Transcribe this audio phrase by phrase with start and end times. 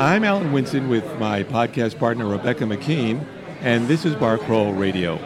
[0.00, 3.22] I'm Alan Winson with my podcast partner Rebecca McKean,
[3.60, 5.18] and this is Bar Crawl Radio.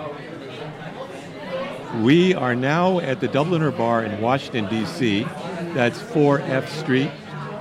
[2.03, 5.29] We are now at the Dubliner Bar in Washington, D.C.
[5.75, 7.12] That's 4F Street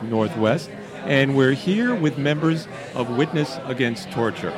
[0.02, 0.72] Northwest,
[1.04, 4.52] and we're here with members of Witness Against Torture.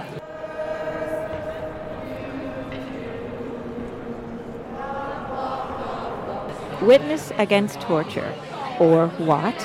[6.82, 8.34] Witness Against Torture,
[8.80, 9.56] or WAT,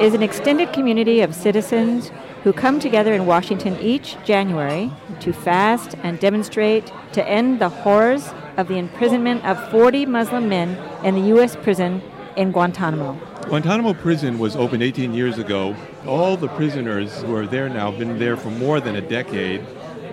[0.00, 2.12] is an extended community of citizens
[2.44, 8.30] who come together in Washington each January to fast and demonstrate to end the horrors
[8.56, 11.56] of the imprisonment of 40 Muslim men in the U.S.
[11.56, 12.00] prison
[12.36, 13.18] in Guantanamo.
[13.48, 15.74] Guantanamo prison was opened 18 years ago.
[16.06, 19.64] All the prisoners who are there now have been there for more than a decade,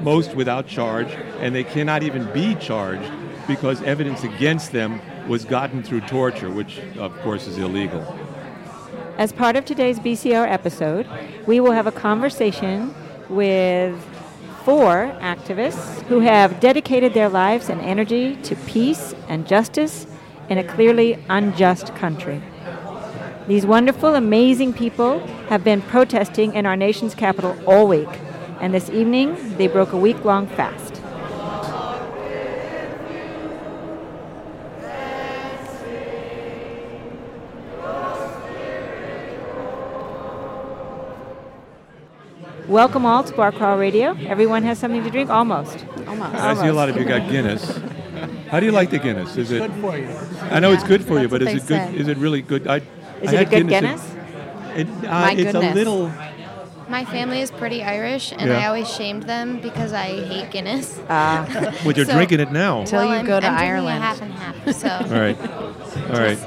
[0.02, 3.12] most without charge, and they cannot even be charged
[3.48, 8.02] because evidence against them was gotten through torture, which of course is illegal.
[9.18, 11.08] As part of today's BCR episode,
[11.48, 12.94] we will have a conversation
[13.30, 13.98] with
[14.66, 20.06] four activists who have dedicated their lives and energy to peace and justice
[20.50, 22.42] in a clearly unjust country.
[23.48, 28.10] These wonderful, amazing people have been protesting in our nation's capital all week,
[28.60, 30.95] and this evening they broke a week long fast.
[42.68, 44.16] Welcome all to Bar Crawl Radio.
[44.26, 45.86] Everyone has something to drink, almost.
[46.08, 46.34] Almost.
[46.36, 47.80] I see a lot of you got Guinness.
[48.50, 49.38] How do you like the Guinness?
[49.38, 50.08] Is it good for you.
[50.50, 51.68] I know it's good for you, but is it good?
[51.68, 51.96] say.
[51.96, 52.68] Is it really good?
[52.68, 52.78] I,
[53.22, 54.02] Is I it a good Guinness.
[54.02, 54.78] Guinness?
[54.78, 55.76] It, uh, My it's a goodness.
[55.76, 56.12] little.
[56.88, 58.60] My family is pretty Irish, and Yeah.
[58.60, 61.00] I always shamed them because I hate Guinness.
[61.10, 61.46] Ah,
[61.84, 62.84] Well, you're So- drinking it now.
[62.86, 64.04] Till well, you I'm, go to I'm drinking Ireland.
[64.04, 65.38] half and half, so All right.
[66.12, 66.38] All right.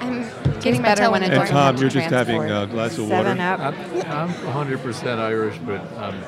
[0.77, 1.51] I'm getting better when in it the And.
[1.51, 3.63] Tom, you're just having a glass of seven water.
[3.63, 3.75] up.
[3.75, 6.23] I'm, I'm 100% Irish, but um,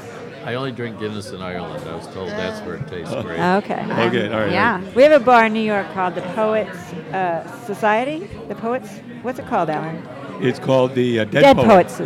[0.45, 1.87] I only drink Guinness in Ireland.
[1.89, 3.39] I was told that's where it tastes great.
[3.39, 3.83] Okay.
[4.07, 4.33] Okay.
[4.33, 4.53] All right.
[4.53, 4.83] Yeah.
[4.95, 6.77] We have a bar in New York called the Poets
[7.13, 8.29] uh, Society.
[8.49, 8.89] The Poets.
[9.23, 10.03] What's it called, Alan?
[10.41, 11.89] It's called the uh, Dead, Dead Poet.
[11.89, 12.01] Poets.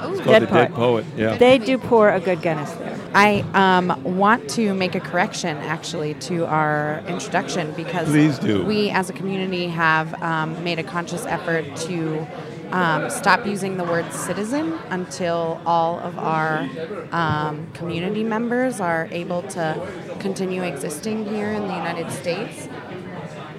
[0.00, 0.68] It's called Dead the Poet.
[0.68, 1.04] Dead Poet.
[1.16, 1.36] Yeah.
[1.36, 2.98] They do pour a good Guinness there.
[3.14, 8.64] I um, want to make a correction actually to our introduction because Please do.
[8.64, 12.26] we as a community have um, made a conscious effort to
[12.70, 16.68] um, stop using the word citizen until all of our
[17.12, 19.88] um, community members are able to
[20.20, 22.68] continue existing here in the United States.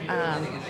[0.08, 0.62] Um,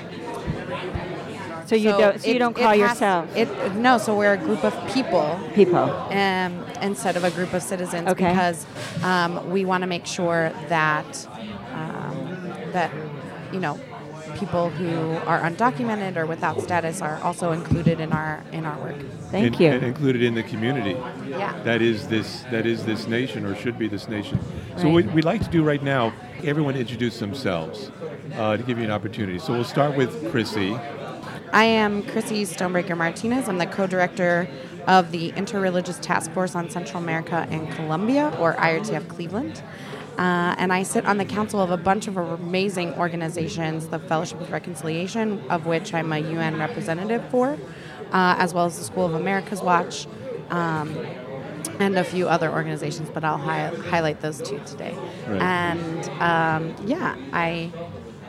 [1.70, 2.20] So you don't.
[2.20, 4.74] So you it- don't it call has- yourself It, no, so we're a group of
[4.94, 5.78] people people.
[6.24, 8.30] um, instead of a group of citizens Okay.
[8.30, 8.66] because
[9.04, 11.28] um, we want to make sure that
[11.74, 12.90] um, that
[13.54, 13.80] you know
[14.40, 18.96] people who are undocumented or without status are also included in our in our work.
[19.32, 19.72] Thank In- you.
[19.76, 20.96] and included in the community.
[21.28, 21.54] Yeah.
[21.64, 22.44] That is this.
[22.52, 24.40] That is this nation, or should be this nation.
[24.78, 24.94] So Right.
[25.06, 26.14] what we'd like to do right now,
[26.44, 27.92] everyone introduce themselves
[28.40, 29.38] uh, to give you an opportunity.
[29.38, 30.76] So we'll start with Chrissy.
[31.52, 33.50] I am Chrissy Stonebraker Martinez.
[33.50, 34.48] I'm the co-director
[34.88, 39.64] of the Interreligious Task Force on Central America and Colombia, or IRTF Cleveland.
[40.18, 44.40] Uh, and I sit on the council of a bunch of amazing organizations, the Fellowship
[44.42, 47.58] of Reconciliation, of which I'm a UN representative for,
[48.12, 50.08] uh, as well as the School of Americas Watch,
[50.52, 50.96] um,
[51.80, 54.96] and a few other organizations, but I'll hi- highlight those two today.
[55.28, 55.42] Right.
[55.42, 57.72] And um, yeah, I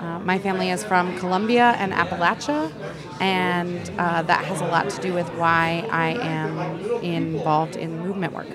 [0.00, 2.72] uh, my family is from Colombia and Appalachia,
[3.21, 6.59] and uh, that has a lot to do with why I am
[7.03, 8.47] involved in movement work.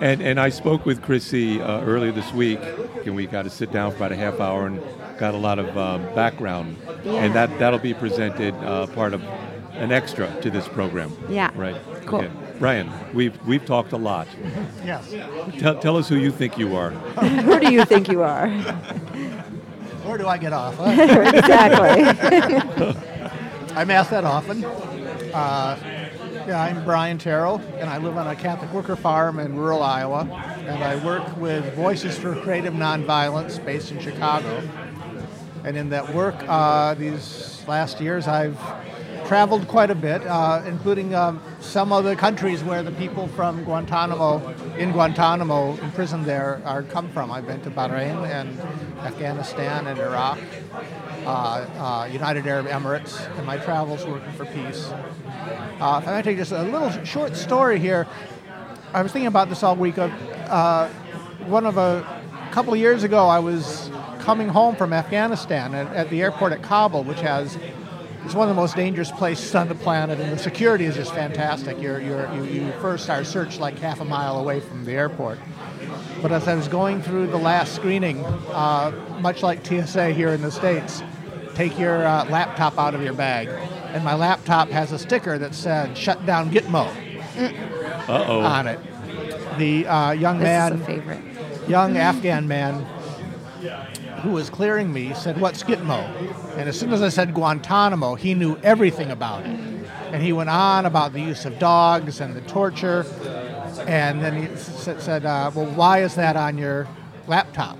[0.00, 2.60] And, and I spoke with Chrissy uh, earlier this week,
[3.04, 4.80] and we got to sit down for about a half hour and
[5.18, 6.76] got a lot of um, background.
[7.04, 7.24] Yeah.
[7.24, 9.22] And that, that'll be presented uh, part of
[9.72, 11.16] an extra to this program.
[11.28, 11.50] Yeah.
[11.54, 11.76] Right.
[12.06, 12.20] Cool.
[12.20, 12.30] Okay.
[12.58, 14.28] Brian, we've, we've talked a lot.
[14.84, 15.14] Yes.
[15.58, 16.90] Tell, tell us who you think you are.
[17.20, 18.48] Who do you think you are?
[20.04, 20.76] Where do I get off?
[20.76, 20.84] huh?
[21.34, 22.04] exactly.
[23.74, 24.64] I'm asked that often.
[24.64, 25.78] Uh,
[26.46, 30.28] yeah, I'm Brian Terrell, and I live on a Catholic worker farm in rural Iowa.
[30.66, 34.62] And I work with Voices for Creative Nonviolence based in Chicago.
[35.64, 38.60] And in that work, uh, these last years, I've
[39.26, 43.64] traveled quite a bit, uh, including um, some of the countries where the people from
[43.64, 47.30] Guantanamo, in Guantanamo, imprisoned there, are come from.
[47.30, 48.58] I've been to Bahrain and
[49.00, 50.38] Afghanistan and Iraq,
[51.24, 54.90] uh, uh, United Arab Emirates, in my travels working for peace.
[55.80, 58.06] Uh, if I take just a little short story here,
[58.92, 59.98] I was thinking about this all week.
[59.98, 60.12] Of,
[60.48, 60.88] uh,
[61.46, 62.22] one of a
[62.52, 63.90] couple of years ago, I was
[64.20, 67.58] coming home from Afghanistan at, at the airport at Kabul, which has
[68.24, 71.12] it's one of the most dangerous places on the planet, and the security is just
[71.12, 71.80] fantastic.
[71.80, 75.38] You're, you're, you, you first are searched like half a mile away from the airport.
[76.22, 80.40] But as I was going through the last screening, uh, much like TSA here in
[80.40, 81.02] the States,
[81.54, 83.48] take your uh, laptop out of your bag.
[83.92, 86.88] And my laptop has a sticker that said, shut down Gitmo
[88.08, 88.40] Uh oh.
[88.40, 88.80] on it.
[89.58, 91.20] The uh, young This man is a favorite.
[91.68, 92.84] young Afghan man
[94.24, 96.02] who was clearing me said, What's Gitmo?
[96.56, 99.60] And as soon as I said Guantanamo, he knew everything about it.
[100.12, 103.04] And he went on about the use of dogs and the torture.
[103.86, 106.88] And then he said, uh, Well, why is that on your
[107.26, 107.78] laptop?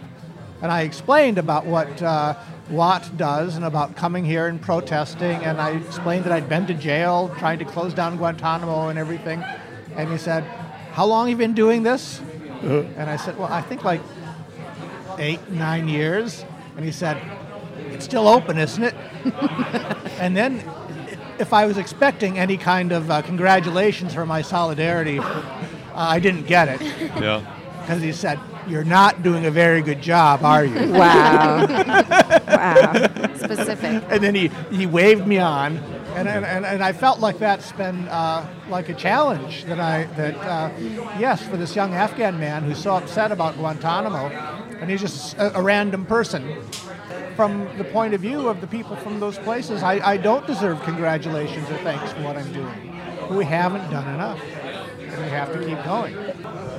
[0.60, 2.36] And I explained about what uh,
[2.70, 5.42] WAT does and about coming here and protesting.
[5.44, 9.42] And I explained that I'd been to jail trying to close down Guantanamo and everything.
[9.96, 10.44] And he said,
[10.92, 12.20] How long have you been doing this?
[12.60, 14.02] And I said, Well, I think like
[15.18, 16.44] eight, nine years.
[16.76, 17.20] And he said,
[17.90, 18.94] It's still open, isn't it?
[20.18, 20.62] and then,
[21.38, 25.42] if I was expecting any kind of uh, congratulations for my solidarity, uh,
[25.94, 26.80] I didn't get it
[27.20, 27.44] Yeah.
[27.82, 28.38] because he said,
[28.68, 30.92] You're not doing a very good job, are you?
[30.92, 31.66] Wow.
[32.48, 32.92] wow.
[33.36, 34.02] Specific.
[34.08, 35.78] and then he, he waved me on.
[36.14, 40.04] And, and, and, and I felt like that's been uh, like a challenge that I
[40.16, 40.70] that uh,
[41.18, 44.28] yes for this young Afghan man who's so upset about Guantanamo,
[44.80, 46.62] and he's just a, a random person.
[47.34, 50.80] From the point of view of the people from those places, I, I don't deserve
[50.84, 52.96] congratulations or thanks for what I'm doing.
[53.18, 54.40] But we haven't done enough,
[55.00, 56.14] and we have to keep going.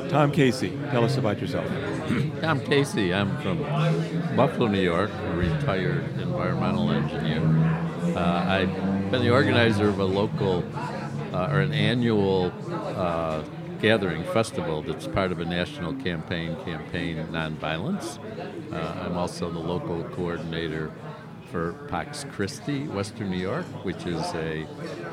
[0.09, 1.69] Tom Casey, tell us about yourself.
[2.41, 3.13] I'm Casey.
[3.13, 3.63] I'm from
[4.37, 7.41] Buffalo, New York, a retired environmental engineer.
[8.15, 10.63] Uh, I've been the organizer of a local
[11.33, 13.41] uh, or an annual uh,
[13.81, 18.19] gathering festival that's part of a national campaign, Campaign Nonviolence.
[18.73, 20.91] Uh, I'm also the local coordinator
[21.49, 24.67] for Pax Christi, Western New York, which is a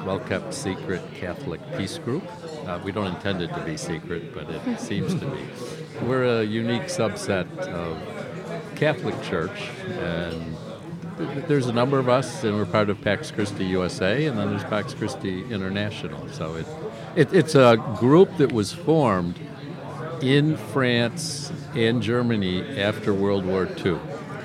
[0.05, 2.25] well kept secret Catholic peace group.
[2.67, 5.45] Uh, we don't intend it to be secret, but it seems to be.
[6.07, 7.99] We're a unique subset of
[8.75, 10.52] Catholic Church, and
[11.47, 14.65] there's a number of us, and we're part of Pax Christi USA, and then there's
[14.65, 16.29] Pax Christi International.
[16.29, 16.67] So it,
[17.17, 19.39] it, it's a group that was formed
[20.21, 23.95] in France and Germany after World War II,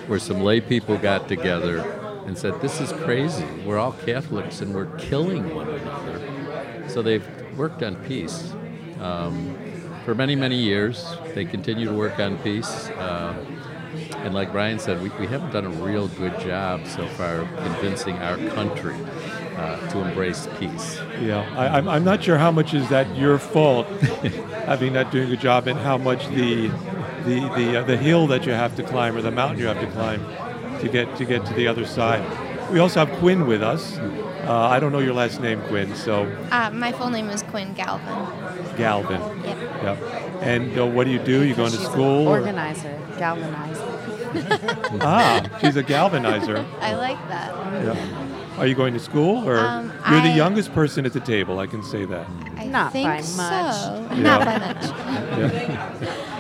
[0.08, 1.80] where some lay people got together
[2.26, 3.46] and said, This is crazy.
[3.66, 6.90] We're all Catholics and we're killing one another.
[6.90, 7.26] So they've
[7.58, 8.54] worked on peace.
[9.00, 9.58] Um,
[10.06, 12.90] for many, many years, they continue to work on peace.
[12.92, 13.36] Uh,
[14.24, 18.16] and like Brian said, we, we haven't done a real good job so far convincing
[18.18, 18.96] our country
[19.58, 21.00] uh, to embrace peace.
[21.22, 23.88] Yeah, I, I'm, I'm not sure how much is that your fault,
[24.66, 26.68] having not doing a good job, and how much the
[27.26, 29.80] the the, uh, the hill that you have to climb or the mountain you have
[29.82, 30.24] to climb
[30.82, 32.24] to get to get to the other side.
[32.72, 33.98] We also have Quinn with us.
[33.98, 35.94] Uh, I don't know your last name, Quinn.
[35.96, 38.78] So Uh, my full name is Quinn Galvin.
[38.78, 39.20] Galvin.
[39.44, 39.58] Yep.
[39.84, 39.98] Yep.
[40.42, 41.44] And uh, what do you do?
[41.44, 42.28] You going to She's an school?
[42.28, 43.97] or- Organizer, galvanizer.
[45.02, 46.66] Ah, she's a galvanizer.
[46.82, 47.54] I like that.
[47.84, 48.58] Yeah.
[48.58, 51.60] Are you going to school, or Um, you're the youngest person at the table?
[51.60, 52.26] I can say that.
[52.58, 53.38] I Not think by so.
[54.10, 54.18] much.
[54.18, 54.86] Not by much.
[55.38, 55.94] Yeah.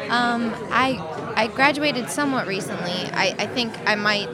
[0.09, 0.97] Um, I
[1.36, 2.93] I graduated somewhat recently.
[3.13, 4.29] I, I think I might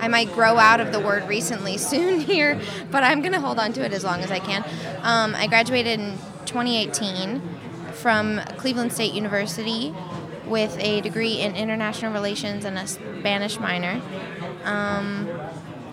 [0.00, 2.58] I might grow out of the word recently soon here,
[2.90, 4.64] but I'm gonna hold on to it as long as I can.
[5.02, 7.40] Um, I graduated in 2018
[7.92, 9.94] from Cleveland State University
[10.46, 14.00] with a degree in international relations and a Spanish minor.
[14.64, 15.28] Um,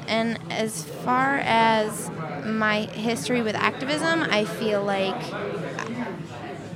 [0.07, 2.09] and as far as
[2.45, 5.33] my history with activism, I feel like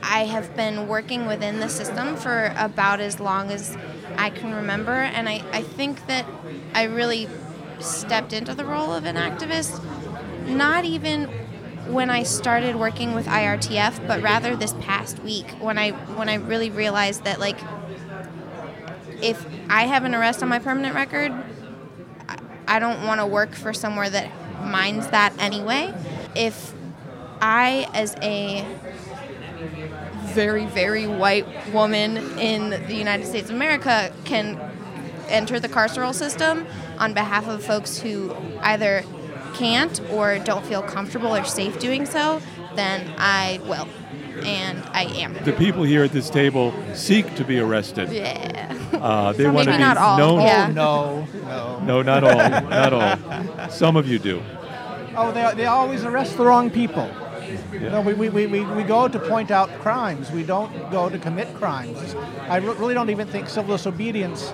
[0.02, 3.78] I have been working within the system for about as long as
[4.18, 6.26] I can remember, and I, I think that
[6.74, 7.28] I really
[7.80, 9.84] stepped into the role of an activist
[10.48, 11.30] not even
[11.90, 16.36] when I started working with IRTF, but rather this past week when I when I
[16.36, 17.60] really realized that like
[19.22, 21.32] if I have an arrest on my permanent record,
[22.68, 24.30] I- don't want to work for somewhere that
[24.64, 25.94] minds that anyway.
[26.36, 26.74] If
[27.42, 28.66] I, as a
[30.34, 34.60] very, very white woman in the United States of America, can
[35.30, 36.68] enter the carceral system
[37.00, 39.04] on behalf of folks who either
[39.58, 42.42] can't or don't feel comfortable or safe doing so,
[42.76, 43.88] then I will.
[44.46, 45.34] And I am.
[45.44, 48.12] The people here at this table seek to be arrested.
[48.12, 48.78] Yeah.
[48.94, 50.42] Uh, they Some want to be not all, known.
[50.42, 50.68] yeah.
[50.68, 51.80] No, no.
[51.80, 52.70] No, not all.
[52.70, 53.70] not all.
[53.70, 54.42] Some of you do.
[55.16, 57.10] Oh, they, they always arrest the wrong people.
[57.72, 60.30] No, we, we, we, we, we go to point out crimes.
[60.32, 62.14] We don't go to commit crimes.
[62.42, 64.54] I really don't even think civil disobedience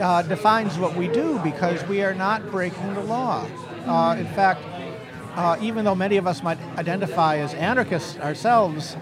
[0.00, 3.46] uh, defines what we do because we are not breaking the law.
[3.86, 4.62] Uh, in fact,
[5.36, 8.96] uh, even though many of us might identify as anarchists ourselves,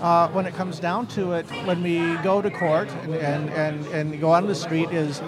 [0.00, 3.86] uh, when it comes down to it, when we go to court and, and, and,
[3.86, 5.20] and go on the street, is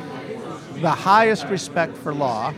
[0.76, 2.54] the highest respect for law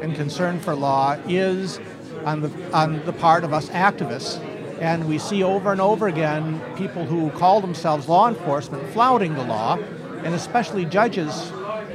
[0.00, 1.78] and concern for law is
[2.24, 4.42] on the, on the part of us activists.
[4.80, 9.44] And we see over and over again people who call themselves law enforcement flouting the
[9.44, 9.76] law,
[10.24, 11.52] and especially judges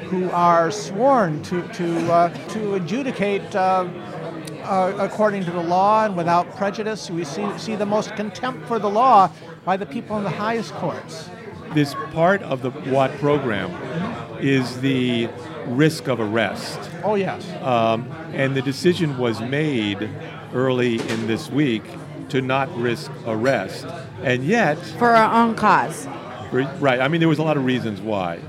[0.09, 3.87] who are sworn to, to, uh, to adjudicate uh,
[4.63, 7.09] uh, according to the law and without prejudice.
[7.09, 9.31] We see, see the most contempt for the law
[9.65, 11.29] by the people in the highest courts.
[11.73, 13.71] This part of the WAT program
[14.41, 15.29] is the
[15.67, 16.79] risk of arrest.
[17.03, 17.47] Oh, yes.
[17.61, 20.09] Um, and the decision was made
[20.53, 21.83] early in this week
[22.29, 23.85] to not risk arrest.
[24.23, 26.07] And yet, For our own cause.
[26.51, 28.39] right, I mean, there was a lot of reasons why.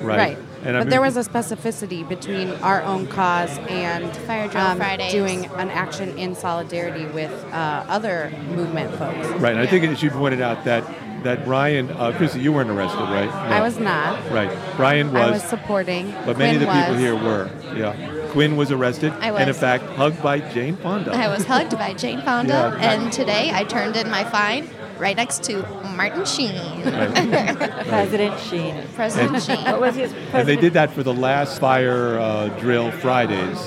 [0.00, 0.36] Right.
[0.36, 0.38] Right.
[0.62, 4.48] And I but mean- there was a specificity between our own cause and um, Fire
[4.48, 5.12] Drill Fridays.
[5.12, 9.26] doing an action in solidarity with uh, other movement folks.
[9.40, 10.84] Right, and I think as you pointed out that
[11.22, 13.28] that Brian, uh, Chrissy, you weren't arrested, right?
[13.28, 14.18] I was not.
[14.30, 15.22] Right, Brian was.
[15.22, 16.12] I was, was supporting.
[16.24, 17.00] but many of the Quinn people was.
[17.02, 17.50] here were.
[17.76, 19.40] Yeah, Quinn was arrested, I was.
[19.40, 21.12] and in fact hugged by Jane Fonda.
[21.12, 22.92] I was hugged by Jane Fonda, Yeah.
[22.92, 25.62] and today I turned in my fine right next to
[25.96, 26.54] Martin Sheen,
[26.84, 27.56] Right.
[27.88, 28.74] President Sheen.
[28.94, 29.56] President Sheen.
[29.64, 33.58] What was his And they did that for the last Fire uh, Drill Fridays,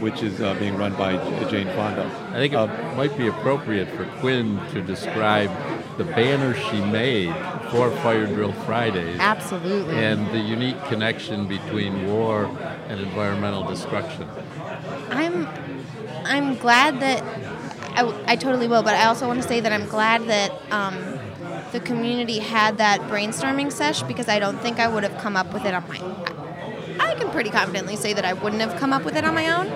[0.00, 1.12] which is uh, being run by
[1.48, 2.04] Jane Fonda.
[2.30, 5.50] I think it Uh, might be appropriate for Quinn to describe
[5.98, 7.32] the banner she made
[7.70, 9.94] for Fire Drill Fridays Absolutely.
[9.96, 12.46] and the unique connection between war
[12.88, 14.26] and environmental destruction.
[15.10, 15.46] I'm
[16.24, 17.22] I'm glad that
[17.94, 21.18] I, I totally will, but I also want to say that I'm glad that um,
[21.72, 25.52] the community had that brainstorming sesh because I don't think I would have come up
[25.52, 25.98] with it on my.
[25.98, 26.42] Own
[27.00, 29.48] I can pretty confidently say that I wouldn't have come up with it on my
[29.52, 29.66] own.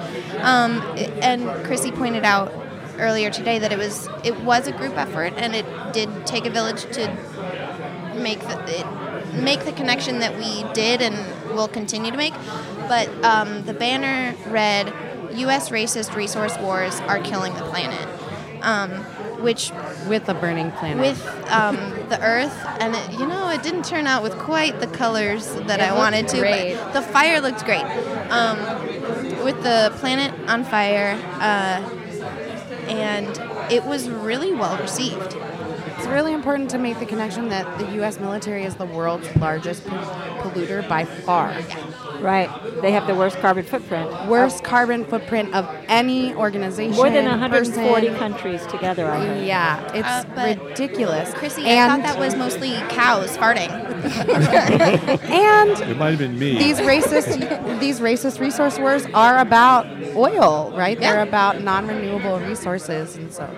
[0.43, 0.81] Um,
[1.23, 2.53] and Chrissy pointed out
[2.99, 6.51] earlier today that it was it was a group effort and it did take a
[6.51, 7.09] village to
[8.17, 11.15] make the it, make the connection that we did and
[11.55, 12.35] will continue to make.
[12.89, 14.93] But um, the banner read,
[15.37, 15.71] "U.S.
[15.71, 18.09] racist resource wars are killing the planet,"
[18.63, 18.91] um,
[19.43, 19.71] which
[20.09, 20.99] with a burning planet.
[20.99, 21.77] with um,
[22.09, 25.81] the Earth, and it, you know, it didn't turn out with quite the colors that
[25.81, 26.39] It I wanted to.
[26.39, 26.75] great.
[26.77, 27.85] But the fire looked great.
[28.31, 28.59] Um,
[29.45, 31.81] with the planet on fire, uh,
[32.89, 33.29] and
[33.73, 35.37] it was really well received.
[36.07, 38.21] It's really important to make the connection that the U.S.
[38.21, 39.99] military is the world's largest pol-
[40.41, 41.53] polluter by far.
[42.21, 42.49] Right.
[42.81, 44.09] They have the worst carbon footprint.
[44.29, 46.95] Worst carbon footprint of any organization.
[46.95, 48.19] More than 140 person.
[48.21, 49.11] countries together.
[49.11, 49.47] I heard.
[49.49, 50.07] Yeah, it's
[50.39, 51.35] Uh, ridiculous.
[51.35, 53.69] Chrissy, I and, thought that was mostly cows farting.
[55.29, 56.57] and It might have been me.
[56.57, 61.01] these racist these racist resource wars are about oil, right?
[61.01, 61.15] Yeah.
[61.15, 63.49] They're about non-renewable resources, and so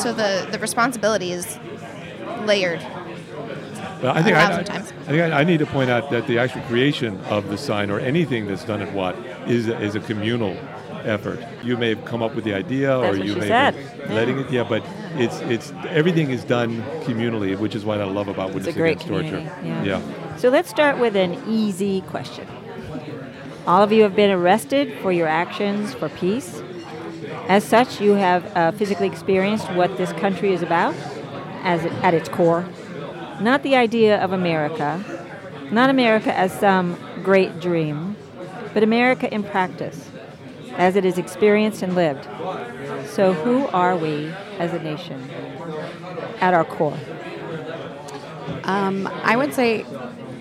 [0.00, 1.58] So the, the responsibility is
[2.44, 2.80] layered.
[4.00, 4.76] But I think a I, thousand I.
[4.76, 7.90] I think I, I need to point out that the actual creation of the sign
[7.90, 9.16] or anything that's done at WAT
[9.48, 10.56] is a, is a communal
[11.04, 11.40] effort.
[11.64, 13.74] You may have come up with the idea, or That's what you may said.
[13.74, 14.50] have been letting it.
[14.50, 18.54] Yeah, but it's it's everything is done communally, which is what I love about It's
[18.54, 19.28] a Witness great Against Torture.
[19.56, 19.68] community.
[19.68, 20.00] Yeah.
[20.00, 20.36] yeah.
[20.36, 22.46] So let's start with an easy question.
[23.66, 26.62] All of you have been arrested for your actions for peace.
[27.48, 30.94] As such, you have uh, physically experienced what this country is about,
[31.62, 32.68] as it, at its core.
[33.40, 35.02] Not the idea of America,
[35.72, 38.16] not America as some great dream,
[38.74, 40.10] but America in practice,
[40.76, 42.24] as it is experienced and lived.
[43.08, 44.26] So, who are we
[44.58, 45.18] as a nation
[46.42, 46.98] at our core?
[48.64, 49.86] Um, I would say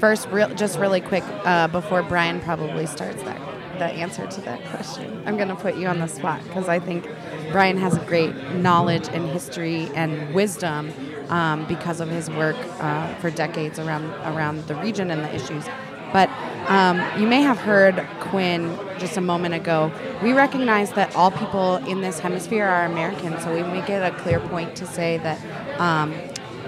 [0.02, 3.47] first, real, just really quick, uh, before Brian probably starts that
[3.80, 5.24] the answer to that question.
[5.26, 7.08] I'm going to put you on the spot because I think
[7.52, 10.92] Brian has a great knowledge and history and wisdom
[11.30, 15.66] um, because of his work uh, for decades around around the region and the issues.
[16.14, 16.30] But
[16.70, 19.92] um, you may have heard Quinn just a moment ago.
[20.24, 24.16] We recognize that all people in this hemisphere are American, so we make it a
[24.18, 26.14] clear point to say that um,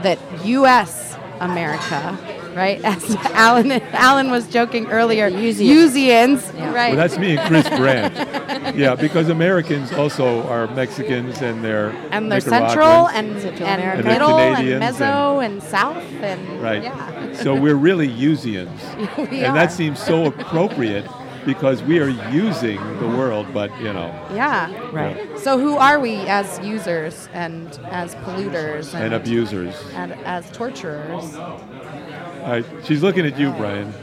[0.02, 1.09] that U.S.
[1.40, 2.18] America,
[2.56, 2.82] right?
[2.84, 6.90] As Alan Alan was joking earlier, Usians, right?
[6.90, 8.16] Well, that's me and Chris Brandt.
[8.76, 14.04] yeah, because Americans also are Mexicans and they're and they're central and, Central and And
[14.04, 16.84] they're middle and Canadians mezzo and, south and Right.
[16.84, 17.34] yeah.
[17.34, 18.82] So we're really Usians.
[19.18, 19.54] We and are.
[19.54, 21.06] that seems so appropriate
[21.54, 24.70] because we are using the world, but you know, Yeah.
[24.92, 25.40] Right.
[25.40, 29.76] So who are we as users and as polluters and, and abusers.
[29.94, 31.36] and as torturers?
[31.36, 33.94] All right, she's looking at you, Brian.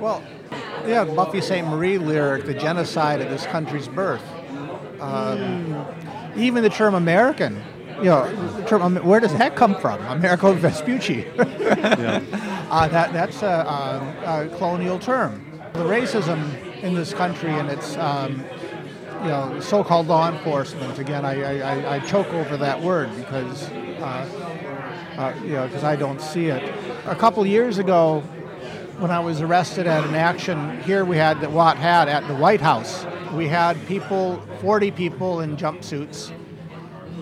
[0.00, 0.22] Well,
[0.86, 4.24] yeah, Buffy Sainte-Marie lyric, the genocide of this country's birth.
[5.00, 5.86] Um,
[6.36, 7.62] even the term American,
[7.98, 8.24] you know,
[8.56, 10.00] the term, where does that come from?
[10.06, 11.26] Amerigo Vespucci.
[11.36, 12.22] Yeah.
[12.70, 15.44] Uh, that, that's a, um, a colonial term.
[15.72, 18.44] The racism in this country and its um,
[19.22, 20.98] you know, so-called law enforcement.
[20.98, 24.28] Again, I, I, I choke over that word because uh,
[25.18, 26.74] uh, you know because I don't see it.
[27.04, 28.20] A couple years ago,
[28.98, 32.34] when I was arrested at an action here, we had that WAT had at the
[32.34, 33.06] White House.
[33.34, 36.32] We had people, 40 people in jumpsuits.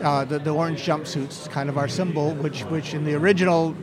[0.02, 3.74] Uh, the, the orange jumpsuits, kind of our symbol, which which in the original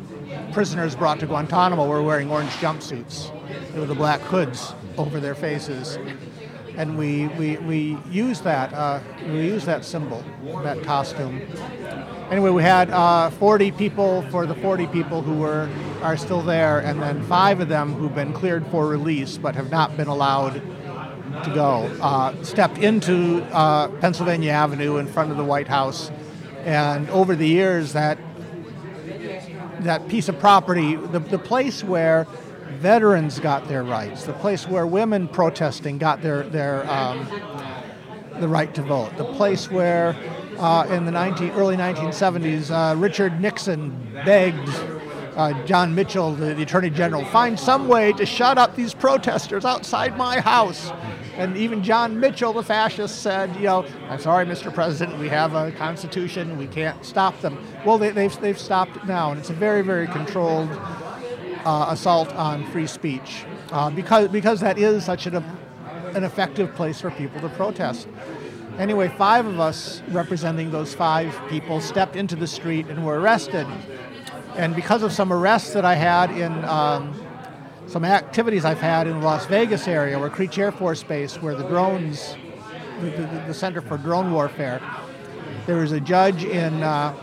[0.53, 3.33] prisoners brought to Guantanamo were wearing orange jumpsuits
[3.75, 5.97] with the black hoods over their faces.
[6.77, 10.23] And we, we, we use that uh, we use that symbol,
[10.63, 11.41] that costume.
[12.29, 15.69] Anyway, we had uh, 40 people for the 40 people who were
[16.01, 19.71] are still there, and then five of them who've been cleared for release but have
[19.71, 20.61] not been allowed
[21.43, 21.83] to go.
[22.01, 26.11] Uh, stepped into uh, Pennsylvania Avenue in front of the White House,
[26.65, 28.17] and over the years, that
[29.79, 32.27] that piece of property, the, the place where
[32.85, 37.27] veterans got their rights, the place where women protesting got their their um,
[38.39, 40.15] the right to vote, the place where
[40.59, 43.89] uh, in the 19, early 1970s uh, Richard Nixon
[44.23, 44.69] begged
[45.35, 49.65] uh, John Mitchell, the, the Attorney General, find some way to shut up these protesters
[49.65, 50.91] outside my house.
[51.37, 54.71] And even John Mitchell, the fascist, said, you know, I'm sorry, Mr.
[54.71, 57.57] President, we have a constitution, we can't stop them.
[57.83, 60.69] Well, they, they've, they've stopped it now, and it's a very, very controlled
[61.65, 65.35] uh, assault on free speech uh, because, because that is such an,
[66.15, 68.07] an effective place for people to protest.
[68.77, 73.65] Anyway, five of us representing those five people stepped into the street and were arrested.
[74.57, 77.13] And because of some arrests that I had in um,
[77.87, 81.55] some activities I've had in the Las Vegas area, where Creech Air Force Base, where
[81.55, 82.35] the drones,
[82.99, 84.81] the, the, the Center for Drone Warfare,
[85.65, 87.13] there was a judge in uh,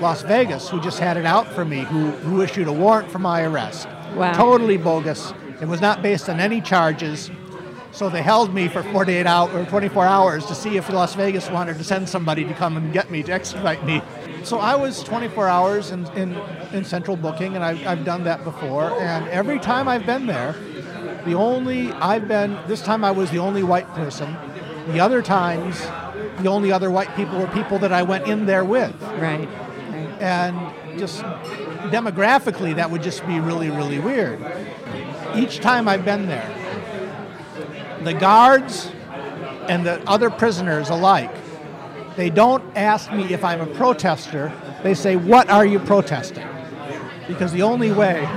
[0.00, 3.18] Las Vegas who just had it out for me, who, who issued a warrant for
[3.18, 3.88] my arrest.
[4.14, 4.32] Wow.
[4.32, 5.32] Totally bogus.
[5.60, 7.30] It was not based on any charges.
[7.92, 11.50] So they held me for 48 hours or 24 hours to see if Las Vegas
[11.50, 14.02] wanted to send somebody to come and get me to extradite me.
[14.44, 16.36] So I was 24 hours in, in,
[16.72, 18.90] in central booking, and I've, I've done that before.
[19.00, 20.54] And every time I've been there,
[21.24, 24.36] the only I've been this time I was the only white person.
[24.88, 25.80] The other times,
[26.42, 29.48] the only other white people were people that I went in there with Right.
[30.20, 31.22] And just
[31.90, 34.40] demographically that would just be really really weird
[35.34, 36.52] each time i've been there
[38.02, 38.90] the guards
[39.68, 41.34] and the other prisoners alike
[42.16, 44.52] they don't ask me if i'm a protester
[44.82, 46.46] they say what are you protesting
[47.28, 48.28] because the only way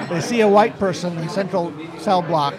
[0.08, 2.54] they see a white person in central cell block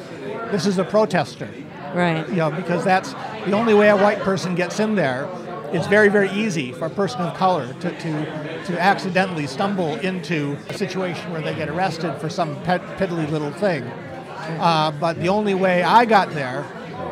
[0.52, 1.50] this is a protester
[1.94, 2.28] Right.
[2.30, 3.14] you know, because that's
[3.46, 5.28] the only way a white person gets in there.
[5.74, 10.58] It's very, very easy for a person of color to, to, to accidentally stumble into
[10.70, 13.84] a situation where they get arrested for some pet, piddly little thing.
[13.84, 16.66] Uh, but the only way I got there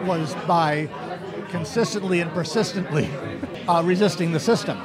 [0.06, 0.88] was by
[1.50, 3.10] consistently and persistently
[3.68, 4.78] uh, resisting the system.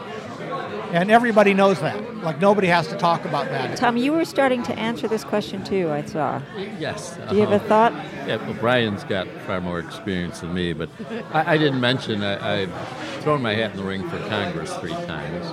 [0.92, 2.16] And everybody knows that.
[2.16, 3.76] Like, nobody has to talk about that.
[3.76, 6.42] Tom, you were starting to answer this question too, I saw.
[6.78, 7.16] Yes.
[7.28, 7.68] Do you have a uh-huh.
[7.68, 7.92] thought?
[8.26, 10.88] Yeah, well, Brian's got far more experience than me, but
[11.32, 12.72] I, I didn't mention I, I've
[13.22, 15.46] thrown my hat in the ring for Congress three times.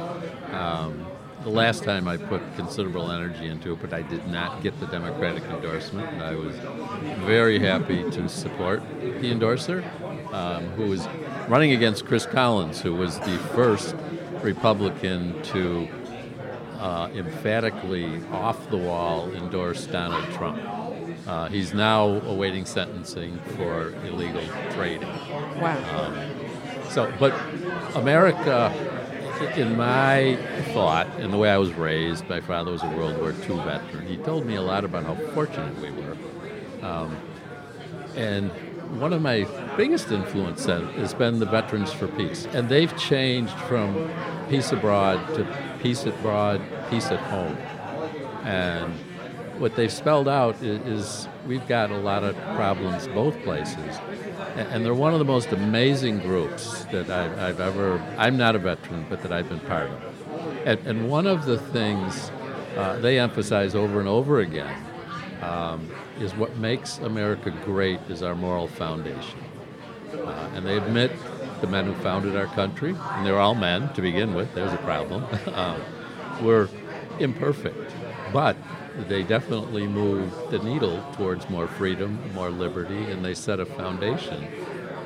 [0.53, 1.07] Um,
[1.43, 4.85] the last time I put considerable energy into it, but I did not get the
[4.87, 6.21] Democratic endorsement.
[6.21, 6.55] I was
[7.25, 9.83] very happy to support the endorser,
[10.33, 11.07] um, who was
[11.47, 13.95] running against Chris Collins, who was the first
[14.41, 15.87] Republican to
[16.79, 20.61] uh, emphatically off the wall endorse Donald Trump.
[21.27, 25.09] Uh, he's now awaiting sentencing for illegal trading.
[25.59, 26.29] Wow.
[26.89, 27.33] So, but
[27.95, 28.73] America,
[29.57, 30.37] in my
[30.73, 34.07] thought, and the way I was raised, my father was a World War II veteran.
[34.07, 36.15] He told me a lot about how fortunate we were.
[36.81, 37.17] Um,
[38.15, 38.49] and
[38.99, 42.47] one of my biggest influence then has been the Veterans for Peace.
[42.53, 44.09] And they've changed from
[44.49, 45.45] peace abroad to
[45.81, 47.57] peace abroad, peace at home.
[48.45, 48.93] And
[49.59, 53.97] what they've spelled out is, is we've got a lot of problems both places.
[54.55, 58.59] And they're one of the most amazing groups that I've, I've ever, I'm not a
[58.59, 60.67] veteran, but that I've been part of.
[60.67, 62.31] And, and one of the things
[62.75, 64.83] uh, they emphasize over and over again
[65.41, 65.89] um,
[66.19, 69.39] is what makes America great is our moral foundation.
[70.13, 71.11] Uh, and they admit
[71.61, 74.77] the men who founded our country, and they're all men to begin with, there's a
[74.77, 75.81] problem, um,
[76.43, 76.69] were
[77.19, 77.91] imperfect.
[78.31, 78.55] But
[79.07, 84.43] they definitely moved the needle towards more freedom, more liberty, and they set a foundation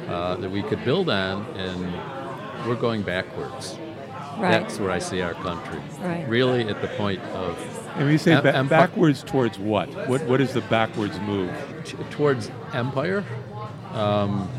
[0.08, 3.78] uh, that we could build on, and we're going backwards.
[4.38, 4.52] Right.
[4.52, 5.80] That's where I see our country.
[6.00, 6.28] Right.
[6.28, 7.58] Really at the point of
[7.96, 9.90] And when you say Em- ba- empi- backwards towards what?
[10.08, 11.52] What what is the backwards move?
[11.84, 13.24] t- towards empire,
[13.94, 14.50] um,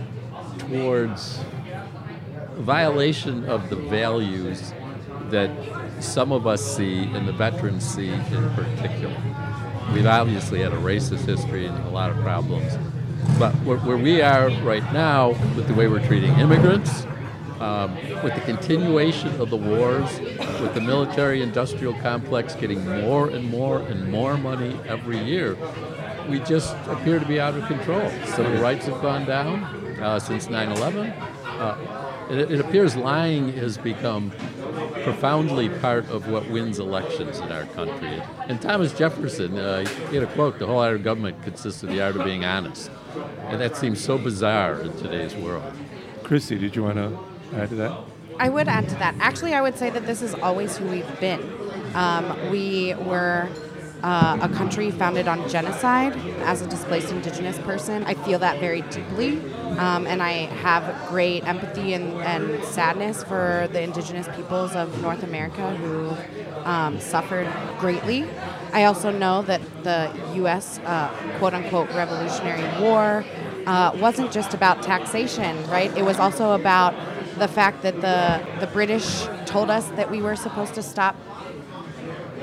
[0.59, 1.41] towards
[2.57, 4.73] violation of the values
[5.31, 5.51] that
[6.03, 9.17] some of us see and the veterans see in particular.
[9.93, 12.77] We've obviously had a racist history and a lot of problems.
[13.39, 17.07] But where, where we are right now, with the way we're treating immigrants,
[17.61, 20.19] um, with the continuation of the wars,
[20.61, 25.57] with the military industrial complex getting more and more and more money every year,
[26.29, 28.11] we just appear to be out of control.
[28.27, 29.63] Civil rights have gone down
[30.01, 31.11] uh, since 9 11.
[31.11, 34.33] Uh, it, it appears lying has become
[35.03, 38.23] profoundly part of what wins elections in our country.
[38.49, 41.91] And Thomas Jefferson, uh, he had a quote the whole art of government consists of
[41.91, 42.91] the art of being honest.
[43.49, 45.73] And that seems so bizarre in today's world.
[46.23, 47.19] Christy, did you want to
[47.55, 47.99] add to that?
[48.39, 49.15] I would add to that.
[49.21, 51.43] Actually, I would say that this is always who we've been.
[51.95, 53.49] Um, we were
[54.03, 56.17] uh, a country founded on genocide.
[56.43, 59.39] As a displaced Indigenous person, I feel that very deeply,
[59.79, 65.23] um, and I have great empathy and, and sadness for the Indigenous peoples of North
[65.23, 66.17] America who
[66.65, 68.25] um, suffered greatly.
[68.73, 70.79] I also know that the U.S.
[70.81, 73.25] Uh, quote unquote Revolutionary War
[73.67, 75.97] uh, wasn't just about taxation, right?
[75.97, 76.95] It was also about
[77.39, 81.17] the fact that the, the British told us that we were supposed to stop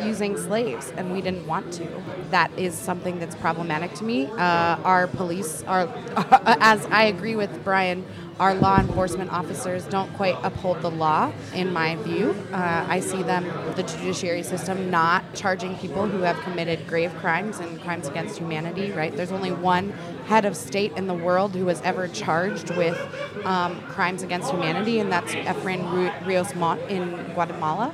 [0.06, 1.88] using slaves and we didn't want to.
[2.32, 4.28] That is something that's problematic to me.
[4.28, 5.88] Uh, our police are,
[6.62, 8.06] as I agree with Brian,
[8.40, 12.34] our law enforcement officers don't quite uphold the law, in my view.
[12.54, 13.44] Uh, I see them,
[13.76, 18.94] the judiciary system, not charging people who have committed grave crimes and crimes against humanity,
[18.94, 19.14] right?
[19.14, 19.90] There's only one
[20.28, 22.98] head of state in the world who was ever charged with
[23.44, 27.94] um, crimes against humanity, and that's Efrain Rios Montt in Guatemala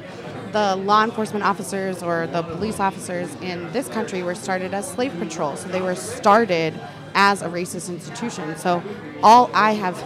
[0.55, 5.11] the law enforcement officers or the police officers in this country were started as slave
[5.19, 5.57] patrol.
[5.57, 6.73] So they were started
[7.13, 8.55] as a racist institution.
[8.55, 8.81] So
[9.21, 10.01] all I have,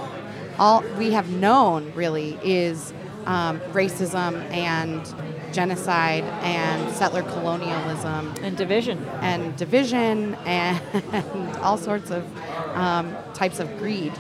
[0.57, 2.93] all we have known really is
[3.27, 5.05] um, racism and
[5.53, 9.05] genocide and settler colonialism And division.
[9.21, 10.81] and division and
[11.57, 12.25] all sorts of
[12.75, 14.13] um, types of greed.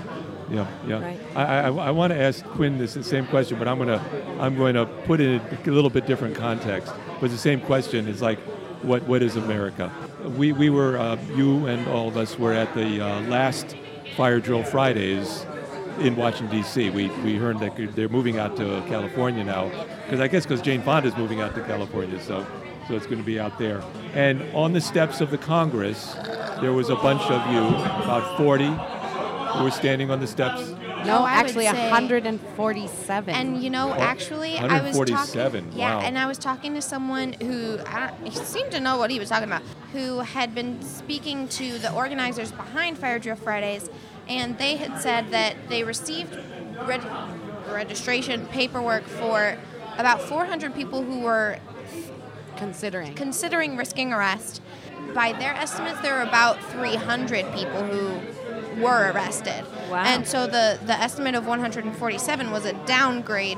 [0.49, 1.01] Yeah, yeah.
[1.01, 1.19] Right.
[1.35, 4.03] I, I, I want to ask Quinn this same question, but I'm gonna
[4.39, 6.93] I'm going to put it in a little bit different context.
[7.21, 8.07] But the same question.
[8.07, 8.39] is like,
[8.81, 9.91] what what is America?
[10.37, 13.75] We we were uh, you and all of us were at the uh, last
[14.15, 15.45] Fire Drill Fridays
[15.99, 16.89] in Washington D.C.
[16.89, 19.69] We we heard that they're moving out to California now,
[20.05, 22.45] because I guess because Jane Fonda is moving out to California, so
[22.87, 23.83] so it's going to be out there.
[24.13, 26.15] And on the steps of the Congress,
[26.59, 27.59] there was a bunch of you,
[28.03, 28.71] about 40, who
[29.63, 30.69] were standing on the steps.
[31.05, 33.33] No, I would actually, 147.
[33.33, 35.79] And you know, Oh, actually, I was 147, talking.
[35.79, 36.01] Yeah, wow.
[36.01, 39.19] and I was talking to someone who I don't, he seemed to know what he
[39.19, 39.61] was talking about,
[39.93, 43.89] who had been speaking to the organizers behind Fire Drill Fridays,
[44.27, 46.37] and they had said that they received
[46.85, 47.01] reg-
[47.71, 49.57] registration paperwork for
[49.97, 51.57] about 400 people who were
[52.57, 53.13] considering.
[53.15, 54.61] considering risking arrest.
[55.13, 58.19] By their estimates, there were about 300 people who
[58.79, 59.63] were arrested.
[59.89, 60.03] Wow.
[60.05, 63.57] And so the, the estimate of 147 was a downgrade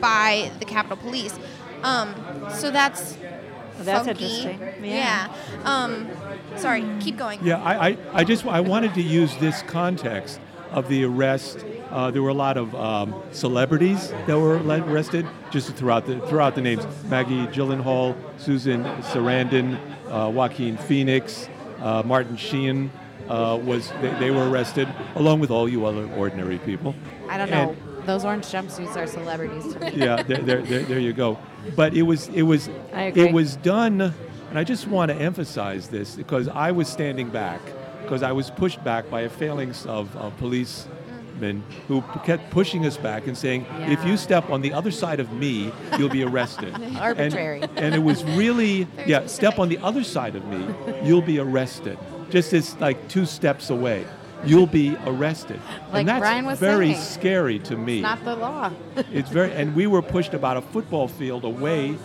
[0.00, 1.38] by the Capitol Police.
[1.82, 2.14] Um,
[2.50, 4.24] so that's Well, that's funky.
[4.24, 4.84] interesting.
[4.84, 5.28] Yeah.
[5.28, 5.62] Yeah.
[5.64, 6.08] Um,
[6.56, 7.40] sorry, keep going.
[7.44, 10.40] Yeah, I, I, I just I wanted to use this context
[10.72, 11.64] of the arrest.
[11.90, 16.54] Uh, there were a lot of um, celebrities that were arrested, just throughout the throughout
[16.54, 19.78] the names: Maggie Gyllenhaal, Susan Sarandon,
[20.10, 21.48] uh, Joaquin Phoenix,
[21.80, 22.90] uh, Martin Sheen.
[23.28, 26.94] Uh, was they, they were arrested along with all you other ordinary people.
[27.28, 27.76] I don't And- know.
[28.06, 29.90] Those orange jumpsuits are celebrities to me.
[29.96, 31.38] yeah, there, there, there, there you go.
[31.74, 33.24] But it was it was I agree.
[33.24, 37.60] it was done, and I just want to emphasize this because I was standing back
[38.02, 42.96] because I was pushed back by a phalanx of uh, policemen who kept pushing us
[42.96, 46.74] back and saying, "If you step on the other side of me, you'll be arrested."
[46.74, 47.62] And- Arbitrary.
[47.74, 50.62] And, it was really yeah, step on the other side of me,
[51.02, 51.98] you'll be arrested.
[52.30, 54.04] Just as like two steps away.
[54.44, 55.58] You'll be arrested.
[55.90, 57.02] Like and that's Brian was very saying.
[57.04, 58.02] scary to me.
[58.02, 58.70] Not the law.
[59.12, 61.96] It's very, and we were pushed about a football field away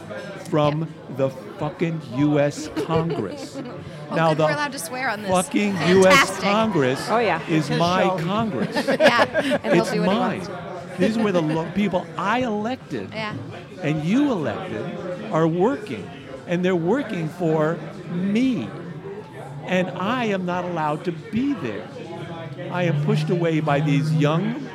[0.50, 1.30] from the
[1.60, 2.70] fucking U.S.
[2.86, 3.62] Congress.
[4.12, 5.32] Well, now the we're allowed to swear on this.
[5.32, 6.38] fucking U.S.
[6.42, 7.42] Congress Oh, yeah.
[7.48, 8.18] is His my show.
[8.20, 8.86] Congress.
[8.88, 9.60] Yeah.
[9.64, 10.40] And he'll it's do what he mine.
[10.40, 10.98] wants.
[11.00, 13.34] These were the lo- people I elected Yeah.
[13.82, 14.84] and you elected
[15.32, 16.10] are working,
[16.46, 17.78] and they're working for
[18.12, 18.68] me,
[19.66, 21.88] and I am not allowed to be there.
[22.72, 24.68] I am pushed away by these young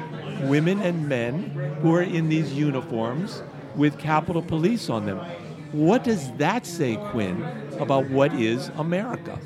[0.43, 3.43] women and men who are in these uniforms
[3.75, 5.19] with Capitol Police on them.
[5.73, 7.43] What does that say, Quinn,
[7.79, 9.39] about what is America?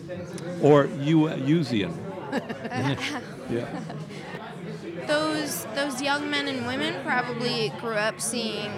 [0.62, 1.96] Or you, Usian?
[3.50, 3.80] yeah.
[5.08, 8.70] those those young men and women probably grew up seeing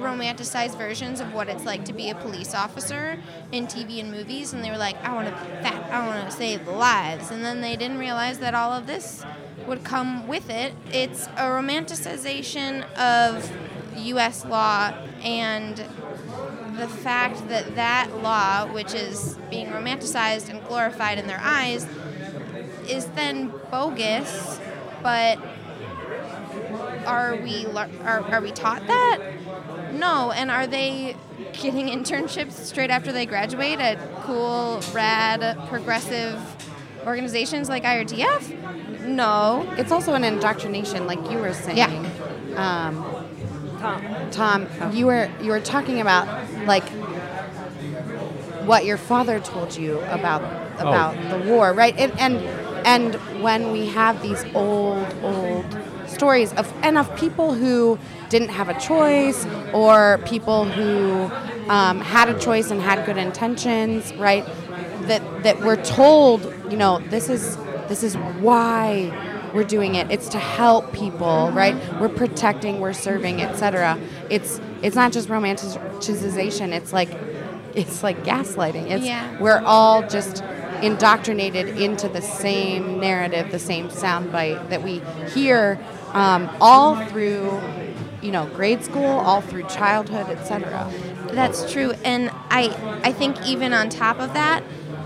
[0.00, 3.18] romanticized versions of what it's like to be a police officer
[3.52, 6.36] in TV and movies, and they were like, "I want to that, I want to
[6.36, 9.24] save lives," and then they didn't realize that all of this
[9.66, 10.74] would come with it.
[10.92, 13.50] It's a romanticization of
[13.96, 14.44] U.S.
[14.44, 15.76] law and
[16.76, 21.86] the fact that that law, which is being romanticized and glorified in their eyes,
[22.88, 24.58] is then bogus,
[25.02, 25.38] but
[27.06, 29.18] are we are, are we taught that?
[29.92, 31.16] No, and are they
[31.52, 36.40] getting internships straight after they graduate at cool, rad, progressive
[37.06, 39.06] organizations like IRTF?
[39.06, 39.72] No.
[39.76, 41.76] It's also an indoctrination, like you were saying.
[41.76, 42.88] Yeah.
[42.88, 43.28] Um,
[43.80, 46.26] Tom, Tom, you were you were talking about
[46.66, 46.86] like
[48.66, 50.42] what your father told you about
[50.78, 51.96] about the war, right?
[51.96, 52.36] And, and
[52.86, 55.64] and when we have these old old
[56.20, 61.22] stories of and of people who didn't have a choice or people who
[61.70, 64.44] um, had a choice and had good intentions, right?
[65.08, 67.56] That that we're told, you know, this is
[67.88, 68.84] this is why
[69.54, 70.10] we're doing it.
[70.10, 71.74] It's to help people, right?
[71.98, 73.98] We're protecting, we're serving, etc.
[74.28, 76.72] It's it's not just romanticization.
[76.72, 77.10] It's like
[77.74, 78.90] it's like gaslighting.
[78.90, 79.40] It's Yeah.
[79.40, 80.44] we're all just
[80.82, 85.00] indoctrinated into the same narrative, the same soundbite that we
[85.34, 85.78] hear
[86.12, 87.60] um, all through,
[88.22, 90.90] you know, grade school, all through childhood, etc.
[91.32, 94.62] That's true, and I I think even on top of that,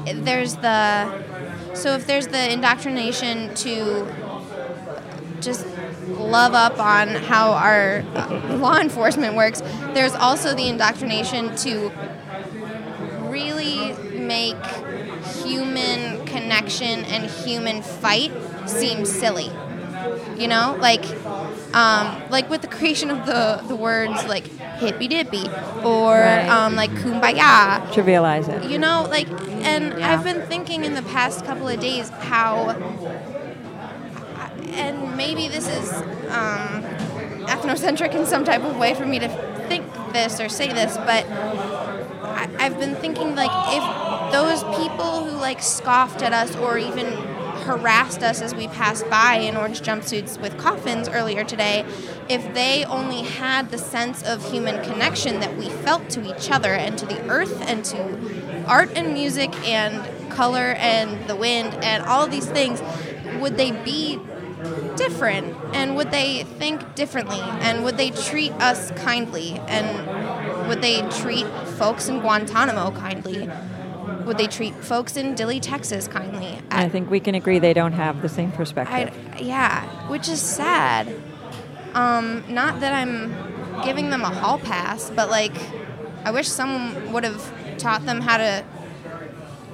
[0.06, 1.22] there's the
[1.74, 4.06] so if there's the indoctrination to
[5.40, 5.66] just
[6.08, 9.60] love up on how our uh, law enforcement works,
[9.92, 11.90] there's also the indoctrination to
[13.28, 14.56] really make
[15.42, 18.32] human connection and human fight
[18.66, 19.50] seem silly.
[20.38, 21.04] You know, like
[21.74, 24.46] um, like with the creation of the the words like
[24.78, 25.46] hippy dippy
[25.84, 26.48] or Right.
[26.48, 28.68] um, like kumbaya Trivialize it.
[28.70, 29.28] you know like
[29.64, 30.12] and Yeah.
[30.12, 32.70] i've been thinking in the past couple of days how
[34.74, 35.92] and maybe this is
[36.30, 36.82] um,
[37.46, 39.28] ethnocentric in some type of way for me to
[39.68, 45.36] think this or say this but I, i've been thinking like if those people who
[45.38, 47.06] like scoffed at us or even
[47.64, 51.84] harassed us as we passed by in orange jumpsuits with coffins earlier today
[52.28, 56.72] if they only had the sense of human connection that we felt to each other
[56.72, 62.02] and to the earth and to art and music and color and the wind and
[62.04, 62.80] all these things
[63.40, 64.18] would they be
[64.96, 65.54] different?
[65.72, 67.40] And would they think differently?
[67.40, 69.60] And would they treat us kindly?
[69.68, 71.46] And would they treat
[71.78, 73.50] folks in Guantanamo kindly
[74.24, 77.92] would they treat folks in Dilley, Texas kindly I think we can agree they don't
[77.92, 79.14] have the same perspective.
[79.32, 81.14] I, yeah, which is sad.
[81.94, 85.56] Um, not that I'm giving them a hall pass, but like,
[86.24, 88.64] I wish someone would have taught them how to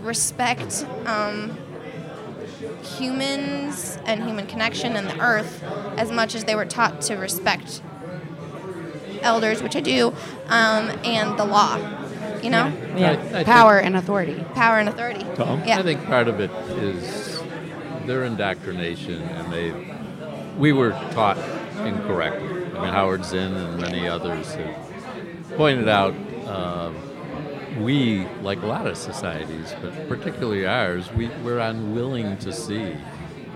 [0.02, 1.56] respect um,
[2.82, 5.62] humans and human connection and the earth
[5.96, 7.82] as much as they were taught to respect
[9.22, 10.08] elders, which I do,
[10.46, 11.99] um, and the law.
[12.42, 13.22] You know, yeah.
[13.34, 14.44] I- I Power and authority.
[14.54, 15.24] power and authority.
[15.34, 15.62] Tom?
[15.66, 15.78] Yeah.
[15.78, 17.40] I think part of it is
[18.06, 19.72] their indoctrination, and they
[20.58, 21.38] we were taught
[21.86, 22.48] incorrectly.
[22.76, 26.14] I mean, Howard Zinn and many others have pointed out
[26.46, 26.90] uh,
[27.78, 32.94] we, like a lot of societies, but particularly ours, we, we're unwilling to see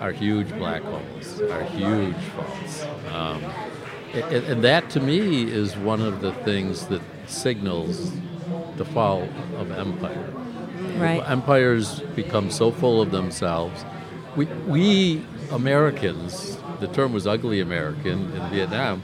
[0.00, 2.84] our huge black holes, our huge faults.
[3.12, 3.42] Um,
[4.14, 8.12] and, and that, to me, is one of the things that signals
[8.76, 10.32] the fall of empire
[10.96, 11.22] Right.
[11.28, 13.84] empires become so full of themselves.
[14.36, 19.02] We, we Americans, the term was ugly American in Vietnam,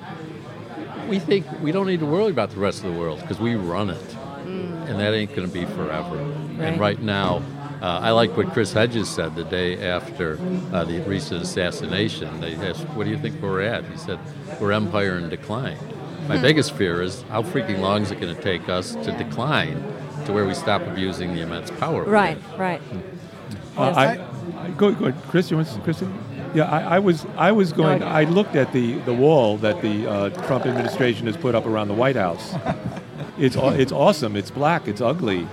[1.09, 3.55] we think we don't need to worry about the rest of the world because we
[3.57, 4.17] run it.
[4.45, 6.17] And that ain't going to be forever.
[6.17, 6.61] Right.
[6.61, 7.43] And right now,
[7.81, 10.39] uh, I like what Chris Hedges said the day after
[10.73, 12.41] uh, the recent assassination.
[12.41, 13.85] They asked, What do you think we're at?
[13.85, 14.19] He said,
[14.61, 15.79] We're empire in decline.
[16.31, 19.83] My biggest fear is how freaking long is it going to take us to decline
[20.27, 22.05] to where we stop abusing the immense power?
[22.05, 22.59] we Right, have?
[22.59, 22.81] right.
[23.77, 23.97] Uh, Yes.
[23.97, 24.05] I,
[24.67, 25.23] I, go, go ahead.
[25.29, 26.13] Chris, you want to, Kristen?
[26.55, 28.01] Yeah, I, I was, I was going.
[28.01, 31.67] No, I looked at the, the wall that the uh, Trump administration has put up
[31.67, 32.55] around the White House.
[33.39, 34.37] It's, it's awesome.
[34.37, 34.87] It's black.
[34.87, 35.47] It's ugly.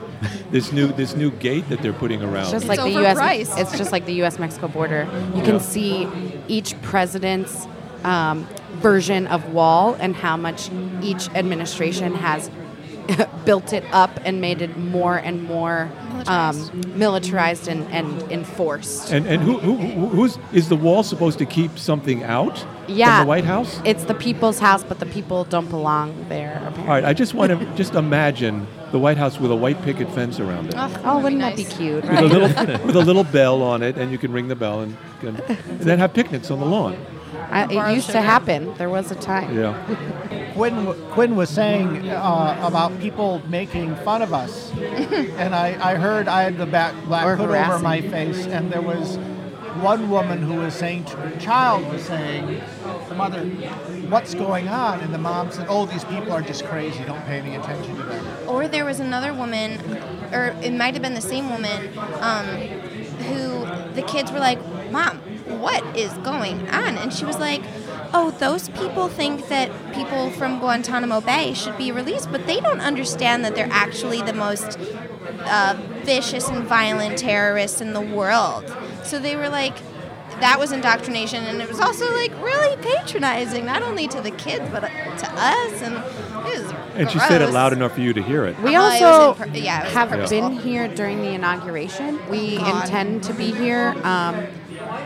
[0.51, 2.43] this new this new gate that they're putting around.
[2.43, 3.57] It's just It's like the U.S.
[3.57, 4.39] It's just like the U.S.
[4.39, 5.07] Mexico border.
[5.33, 5.45] You Yeah.
[5.45, 6.05] can see
[6.49, 7.65] each president's
[8.03, 10.69] um, version of wall and how much
[11.01, 12.49] each administration has
[13.45, 16.71] built it up and made it more and more Militarized.
[16.73, 19.11] um, militarized and, and enforced.
[19.13, 23.17] and and who, who who- who's is the wall supposed to keep something out yeah,
[23.19, 23.79] from the White House?
[23.85, 26.55] It's the people's house, but the people don't belong there.
[26.57, 26.81] Apparently.
[26.83, 30.09] All right, I just want to just imagine the White House with a white picket
[30.11, 30.75] fence around it.
[30.75, 31.55] Ugh, Oh, that'd wouldn't nice.
[31.57, 32.03] that be cute?
[32.03, 32.49] with a little
[32.85, 35.79] with a little bell on it, and you can ring the bell and, and, and
[35.79, 36.97] then have picnics on the lawn.
[37.49, 38.73] I, it used to happen.
[38.75, 39.55] There was a time.
[39.55, 40.53] Yeah.
[40.53, 46.27] Quinn, Quinn was saying uh, about people making fun of us, and I, I heard
[46.27, 49.17] I had the back, black Or hood over my face, and there was
[49.81, 52.61] one woman who was saying to her child was saying,
[53.07, 53.45] the mother,
[54.09, 54.99] what's going on?
[55.01, 57.03] And the mom said, oh, these people are just crazy.
[57.03, 58.49] Don't pay any attention to them.
[58.49, 59.79] Or there was another woman,
[60.33, 62.45] or it might have been the same woman, um,
[63.27, 64.59] who the kids were like,
[64.91, 65.21] Mom,
[65.61, 66.97] what is going on?
[66.97, 67.61] And she was like,
[68.13, 72.79] Oh, those people think that people from Guantanamo Bay should be released, but they don't
[72.79, 74.79] understand that they're actually the most
[75.41, 78.73] uh, vicious and violent terrorists in the world.
[79.03, 79.75] So they were like,
[80.39, 84.69] that was indoctrination, and it was also like really patronizing, not only to the kids
[84.71, 85.81] but uh, to us.
[85.81, 88.57] And it was And she said it loud enough for you to hear it.
[88.59, 90.49] We Uh, it was also in per- yeah, it have purposeful.
[90.49, 92.19] been here during the inauguration.
[92.29, 92.83] We God.
[92.85, 94.45] intend to be here um,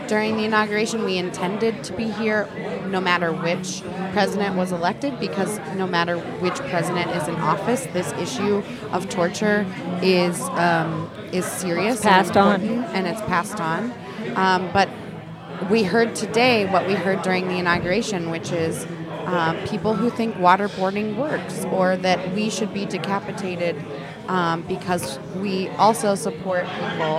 [0.08, 1.04] during the inauguration.
[1.04, 2.48] We intended to be here
[2.88, 8.12] no matter which president was elected because no matter which president is in office, this
[8.12, 9.66] issue of torture
[10.02, 12.60] is um, is serious, and passed on.
[12.60, 13.92] important, and it's passed on.
[14.36, 14.88] Um, but
[15.70, 18.86] we heard today what we heard during the inauguration, which is
[19.26, 23.76] um, people who think waterboarding works or that we should be decapitated
[24.28, 27.16] um, because we also support people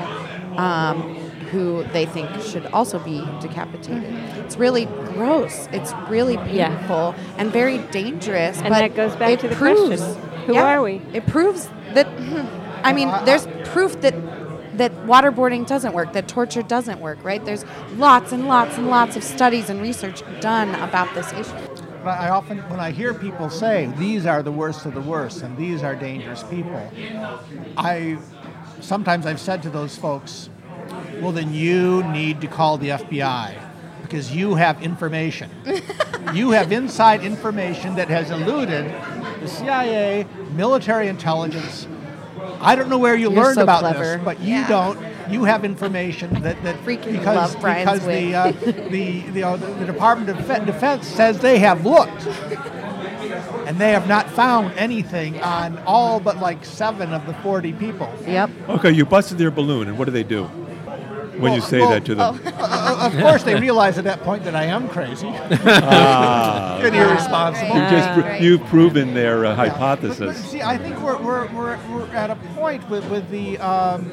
[0.57, 1.22] um,
[1.53, 4.11] who they think should also be decapitated.
[4.43, 5.69] It's really gross.
[5.71, 6.75] It's really Yeah.
[6.75, 8.57] painful and very dangerous.
[8.59, 11.01] And but that goes back it to the proves, question, who yeah, are we?
[11.13, 12.07] It proves that.
[12.83, 14.15] I mean, there's proof that
[14.77, 17.45] that waterboarding doesn't work, that torture doesn't work, right?
[17.45, 17.63] There's
[17.97, 21.53] lots and lots and lots of studies and research done about this issue.
[22.03, 25.43] But I often, when I hear people say these are the worst of the worst
[25.43, 26.81] and these are dangerous people,
[27.77, 28.17] I
[28.81, 30.49] sometimes I've said to those folks,
[31.21, 33.61] well, then you need to call the FBI
[34.01, 35.49] because you have information.
[36.33, 38.85] you have inside information that has eluded
[39.41, 41.87] the CIA, military intelligence.
[42.59, 43.99] I don't know where you You're learned so about clever.
[44.17, 44.67] this, but you Yeah.
[44.67, 44.99] don't.
[45.29, 48.51] You have information that, that Freaking because, love Brian's because the, uh,
[48.91, 52.27] the, the, uh, the Department of Defense says they have looked
[53.65, 58.13] and they have not found anything on all but like seven of the 40 people.
[58.27, 58.49] Yep.
[58.69, 60.49] Okay, you busted their balloon, and what do they do
[61.39, 62.39] when you say well, that to them?
[62.45, 67.67] Uh, of course, they realize at that point that I am crazy Ah, and irresponsible.
[67.75, 68.41] you just pr- right.
[68.41, 70.45] you've proven their uh, But, but hypothesis.
[70.45, 74.11] see, I think we're, we're, we're, we're at a point with, with the um,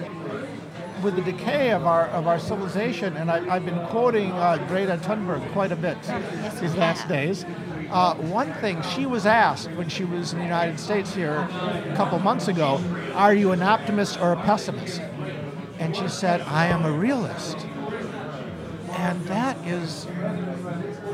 [1.03, 4.99] with the decay of our of our civilization, and I, I've been quoting uh, Greta
[4.99, 5.97] Thunberg quite a bit
[6.61, 7.47] these last days.
[7.91, 11.95] Uh, one thing she was asked when she was in the United States here a
[11.97, 12.79] couple months ago,
[13.15, 15.01] "Are you an optimist or a pessimist?"
[15.81, 17.67] And she said, "I am a realist."
[18.97, 20.07] And that is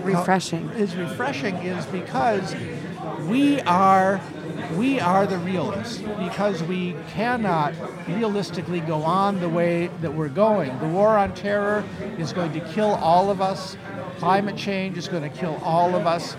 [0.02, 0.68] Refreshing.
[0.70, 2.54] is refreshing is because
[3.28, 4.20] we are
[4.76, 7.74] we are the realists because we cannot
[8.08, 10.76] realistically go on the way that we're going.
[10.80, 11.84] The war on terror
[12.18, 13.76] is going to kill all of us.
[14.18, 16.36] Climate change is going to kill all of us.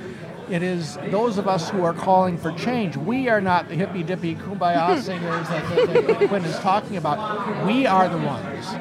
[0.49, 2.95] It is those of us who are calling for change.
[2.95, 7.65] We are not the hippy dippy kumbaya singers that, that, that Quinn is talking about.
[7.65, 8.71] We are the ones,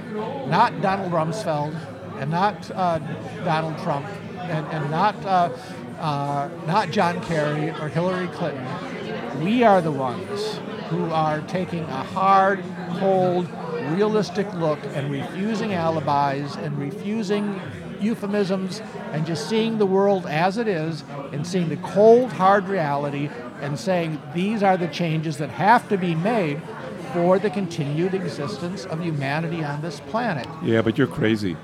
[0.49, 1.75] not Donald Rumsfeld
[2.21, 2.99] and not uh,
[3.45, 4.07] Donald Trump
[4.39, 5.51] and, and not uh,
[5.99, 8.65] uh, not John Kerry or Hillary Clinton.
[9.43, 12.63] We are the ones who are taking a hard,
[12.99, 13.49] cold,
[13.91, 17.61] realistic look and refusing alibis and refusing
[18.03, 18.81] euphemisms
[19.13, 23.31] and just seeing the world as it is and seeing the cold, hard reality
[23.61, 26.61] and saying these are the changes that have to be made
[27.13, 30.47] for the continued existence of humanity on this planet.
[30.63, 31.57] Yeah, but you're crazy.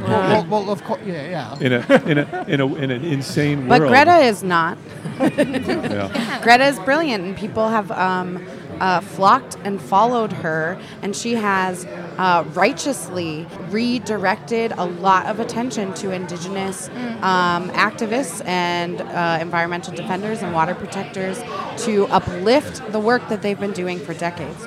[0.00, 1.58] Well, well, well, of course, yeah, yeah.
[1.60, 3.82] In a in a in a in an insane world.
[3.82, 3.88] But.
[3.88, 4.78] Greta is not.
[5.20, 6.40] Yeah.
[6.42, 8.44] Greta is brilliant, and people have um,
[8.82, 11.86] uh, flocked and followed her, and she has
[12.18, 16.88] uh, righteously redirected a lot of attention to indigenous
[17.22, 21.40] um, activists and uh, environmental defenders and water protectors
[21.76, 24.66] to uplift the work that they've been doing for decades.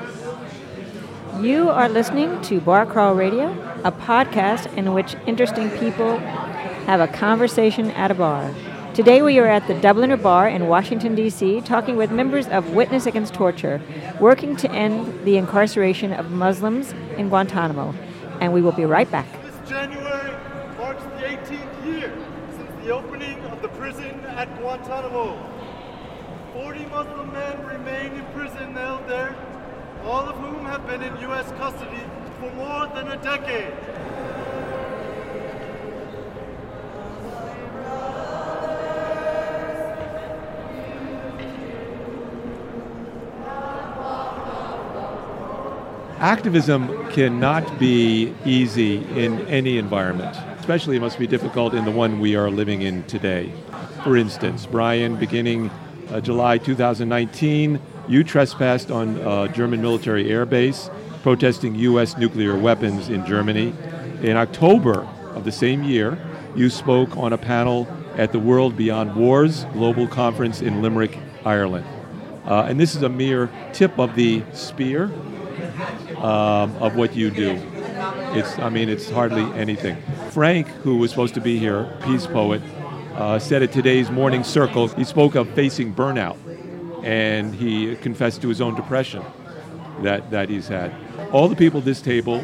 [1.42, 3.52] You are listening to Bar Crawl Radio,
[3.84, 6.18] a podcast in which interesting people
[6.88, 8.56] have a conversation at a bar.
[8.96, 13.06] Today we are at the Dubliner Bar in Washington, D.C., talking with members of Witness
[13.06, 13.82] Against Torture,
[14.22, 17.94] working to end the incarceration of Muslims in Guantanamo.
[18.40, 19.28] And we will be right back.
[19.44, 20.32] This January
[20.78, 22.14] marks the 18th year
[22.56, 25.44] since the opening of the prison at Guantanamo.
[26.54, 29.36] 40 Muslim men remain in prison held there,
[30.06, 31.52] all of whom have been in U.S.
[31.58, 32.02] custody
[32.40, 33.74] for more than a decade.
[46.26, 50.36] Activism cannot be easy in any environment.
[50.60, 53.54] Especially, it must be difficult in the one we are living in today.
[54.04, 55.70] For instance, Brian, beginning
[56.10, 62.18] uh, July 2019, you trespassed on a German military airbase, protesting U.S.
[62.18, 63.72] nuclear weapons in Germany.
[64.24, 66.18] In October of the same year,
[66.56, 71.86] you spoke on a panel at the World Beyond Wars Global Conference in Limerick, Ireland.
[72.46, 75.12] Uh, and this is a mere tip of the spear
[76.18, 77.62] um, of what you do.
[78.34, 79.98] It's, I mean, it's hardly anything.
[80.32, 82.62] Frank, who was supposed to be here, peace poet,
[83.14, 86.38] uh, said at today's morning circle, he spoke of facing burnout,
[87.04, 89.24] and he confessed to his own depression
[90.02, 90.94] that, that he's had.
[91.32, 92.40] All the people at this table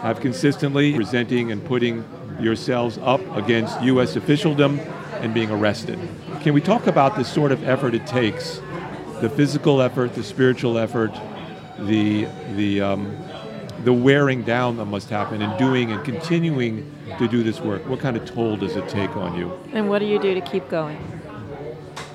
[0.00, 2.04] have consistently presenting and putting
[2.40, 4.16] yourselves up against U.S.
[4.16, 4.78] officialdom
[5.20, 5.98] and being arrested.
[6.40, 8.60] Can we talk about the sort of effort it takes,
[9.20, 11.12] the physical effort, the spiritual effort,
[11.80, 13.16] the the um,
[13.84, 17.86] the wearing down that must happen and doing and continuing to do this work?
[17.88, 19.52] What kind of toll does it take on you?
[19.72, 20.98] And what do you do to keep going?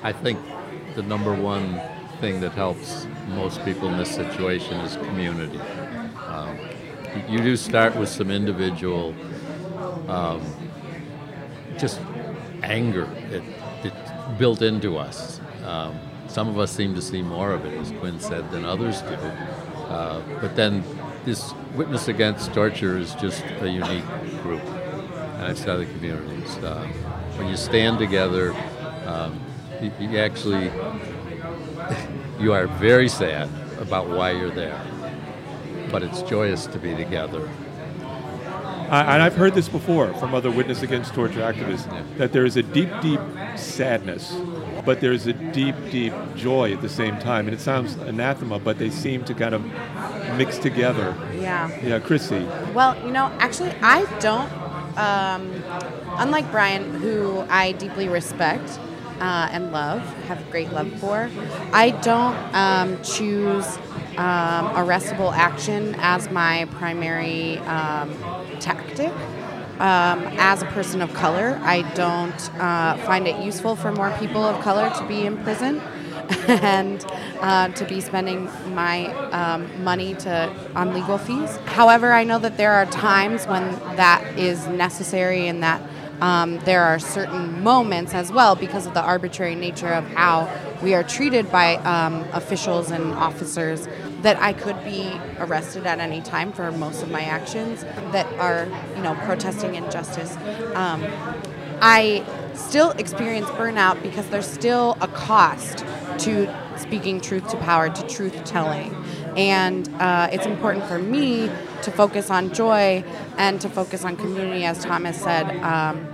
[0.02, 0.38] I think
[0.94, 1.80] the number one
[2.20, 5.58] thing that helps most people in this situation is community.
[6.26, 6.58] Um,
[7.28, 9.14] you do start with some individual,
[10.08, 10.40] um,
[11.78, 12.00] just
[12.62, 13.42] anger it,
[13.82, 15.40] it's built into us.
[15.64, 15.98] Um,
[16.32, 19.14] some of us seem to see more of it, as Quinn said, than others do.
[19.14, 20.82] Uh, but then
[21.24, 24.06] this Witness Against Torture is just a unique
[24.42, 26.56] group, and it's other communities.
[26.58, 26.86] Uh,
[27.36, 28.54] when you stand together,
[29.06, 29.38] um,
[29.82, 30.70] you, you actually
[32.40, 34.80] you are very sad about why you're there,
[35.90, 37.48] but it's joyous to be together.
[38.90, 42.02] I, and I've heard this before from other Witness Against Torture activists Yeah.
[42.18, 43.20] that there is a deep, deep
[43.56, 44.32] sadness,
[44.84, 47.46] but there's a deep, deep joy at the same time.
[47.46, 49.64] And it sounds anathema, but they seem to kind of
[50.36, 51.16] mix together.
[51.34, 51.70] Yeah.
[51.82, 52.44] Yeah, Chrissy.
[52.74, 54.50] Well, you know, actually, I don't.
[54.98, 55.62] Um,
[56.18, 58.78] unlike Brian, who I deeply respect
[59.20, 61.30] uh, and love, have great love for,
[61.72, 63.66] I don't um, choose
[64.18, 68.14] um, arrestable action as my primary um,
[68.60, 69.12] tactic.
[69.78, 74.44] Um, as a person of color, I don't uh, find it useful for more people
[74.44, 75.80] of color to be in prison
[76.48, 77.04] and
[77.40, 78.44] uh, to be spending
[78.74, 81.56] my um, money to on legal fees.
[81.64, 85.82] However, I know that there are times when that is necessary and that
[86.20, 90.48] um, there are certain moments as well because of the arbitrary nature of how
[90.80, 93.88] we are treated by um, officials and officers
[94.22, 98.66] that I could be arrested at any time for most of my actions that are,
[98.96, 100.36] you know, protesting injustice.
[100.74, 101.04] Um,
[101.80, 105.84] I still experience burnout because there's still a cost
[106.18, 108.94] to speaking truth to power, to truth telling.
[109.36, 111.50] And uh, it's important for me
[111.82, 113.04] to focus on joy
[113.36, 115.50] and to focus on community, as Thomas said.
[115.62, 116.06] Um,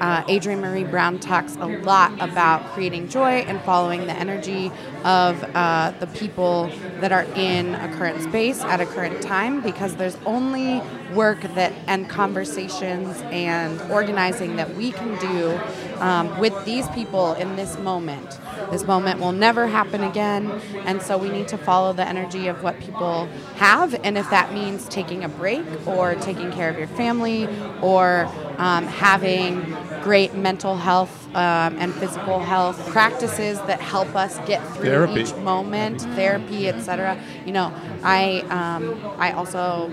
[0.00, 4.70] uh, Adrienne Maree Brown talks a lot about creating joy and following the energy
[5.04, 9.96] of uh, the people that are in a current space at a current time because
[9.96, 10.80] there's only
[11.14, 15.58] work that and conversations and organizing that we can do
[16.00, 18.38] um, with these people in this moment.
[18.70, 20.50] This moment will never happen again,
[20.84, 24.52] and so we need to follow the energy of what people have, and if that
[24.52, 27.48] means taking a break or taking care of your family
[27.82, 28.28] or
[28.58, 34.84] um, having great mental health um, and physical health practices that help us get through
[34.84, 35.20] Therapy.
[35.20, 37.18] each moment, therapy, etc.
[37.44, 39.90] You know, I um, I also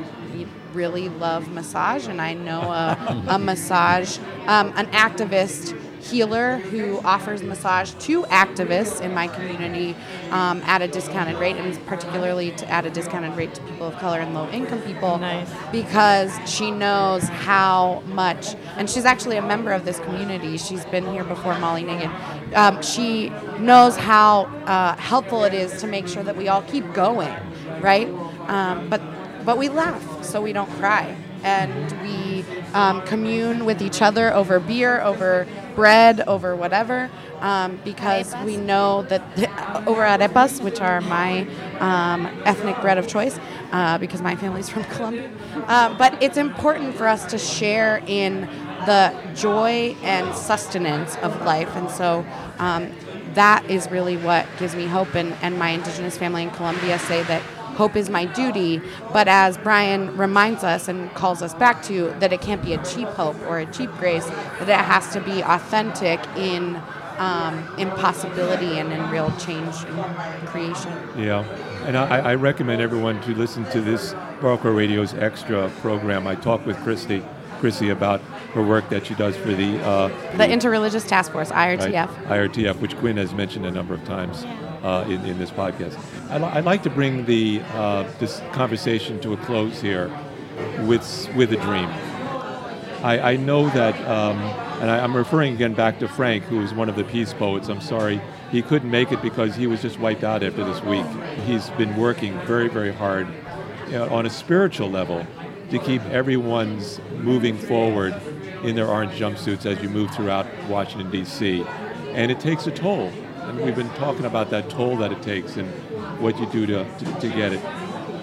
[0.74, 5.74] really love massage, and I know a, a massage, um, an activist
[6.10, 9.96] healer who offers massage to activists in my community
[10.32, 13.96] um, at a discounted rate, and particularly to, at a discounted rate to people of
[13.98, 15.18] color and low income people.
[15.18, 15.50] Nice.
[15.72, 20.58] Because she knows how much, and she's actually a member of this community.
[20.58, 22.12] She's been here before Molly Nigan.
[22.56, 23.30] Um, she
[23.60, 27.34] knows how uh, helpful it is to make sure that we all keep going,
[27.82, 28.08] right?
[28.48, 29.02] Um, but
[29.46, 31.16] but we laugh so we don't cry.
[31.44, 32.44] And we
[32.74, 35.46] um, commune with each other over beer, over
[35.76, 37.10] bread, over whatever,
[37.42, 39.22] um, because we know that
[39.88, 41.48] over arepas, which are my
[41.80, 43.38] um, ethnic bread of choice,
[43.72, 45.30] uh, because my family's from Colombia.
[45.68, 48.42] Uh, but it's important for us to share in
[48.86, 51.76] the joy and sustenance of life.
[51.76, 52.26] And so
[52.60, 52.92] um,
[53.34, 55.16] that is really what gives me hope.
[55.16, 57.42] And, and my indigenous family in Colombia say that
[57.76, 58.82] hope is my duty.
[59.14, 62.84] But as Brian reminds us and calls us back to, that it can't be a
[62.84, 66.82] cheap hope or a cheap grace, that it has to be authentic in
[67.18, 70.92] um, impossibility and in real change and creation.
[71.18, 71.44] Yeah,
[71.86, 76.28] and I, I recommend everyone to listen to this Bar Crawl Radio's extra program.
[76.28, 77.24] I talked with Christy,
[77.60, 78.22] Chrissy about
[78.54, 80.08] her work that she does for the uh,
[80.38, 82.30] The Interreligious Task Force, IRTF.
[82.30, 84.46] Right, IRTF, which Quinn has mentioned a number of times
[84.86, 86.00] uh, in, in this podcast.
[86.30, 90.12] I'd, I'd like to bring the uh, this conversation to a close here
[90.82, 91.90] with with a dream.
[93.04, 94.38] I, I know that, um,
[94.82, 97.68] and I, I'm referring again back to Frank, who is one of the peace poets.
[97.68, 98.22] I'm sorry
[98.52, 101.06] he couldn't make it because he was just wiped out after this week.
[101.46, 103.28] He's been working very, very hard
[103.94, 105.26] on a spiritual level
[105.72, 108.14] to keep everyone's moving forward
[108.64, 111.64] in their orange jumpsuits as you move throughout Washington, D.C.
[112.14, 113.12] And it takes a toll.
[113.46, 115.70] And we've been talking about that toll that it takes and
[116.20, 117.62] what you do to, to, to get it.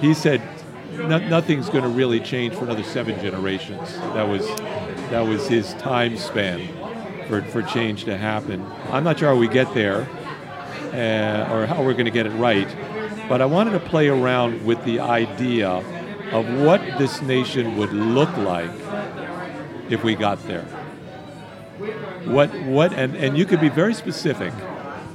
[0.00, 0.42] He said
[0.96, 3.94] no, nothing's going to really change for another seven generations.
[4.14, 4.46] That was,
[5.10, 6.68] that was his time span
[7.28, 8.64] for, for change to happen.
[8.90, 10.08] I'm not sure how we get there
[10.92, 12.68] uh, or how we're going to get it right,
[13.28, 15.68] but I wanted to play around with the idea
[16.32, 18.70] of what this nation would look like
[19.88, 20.64] if we got there.
[22.24, 24.52] What, what, and, and you could be very specific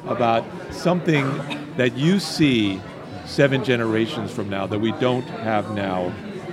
[0.10, 1.26] about something
[1.78, 2.82] that you see
[3.26, 6.10] seven generations from now that we don't have now.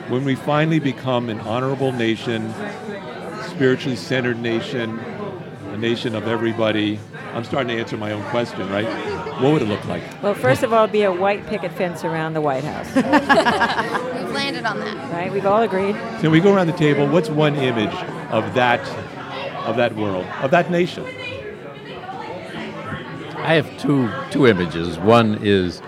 [0.09, 2.53] When we finally become an honorable nation,
[3.49, 4.99] spiritually centered nation,
[5.71, 6.99] a nation of everybody,
[7.33, 8.87] I'm starting to answer my own question, right?
[9.43, 10.03] What would it look like?
[10.23, 14.31] Well, first of all, it'd be a white picket fence around the White House, We've
[14.33, 15.13] landed on that.
[15.13, 15.33] right?
[15.33, 15.97] We've all agreed.
[16.21, 17.07] So we go around the table.
[17.09, 17.95] What's one image
[18.31, 18.81] of that,
[19.67, 21.05] of that world, of that nation?
[23.45, 24.99] I have two two images.
[24.99, 25.83] One is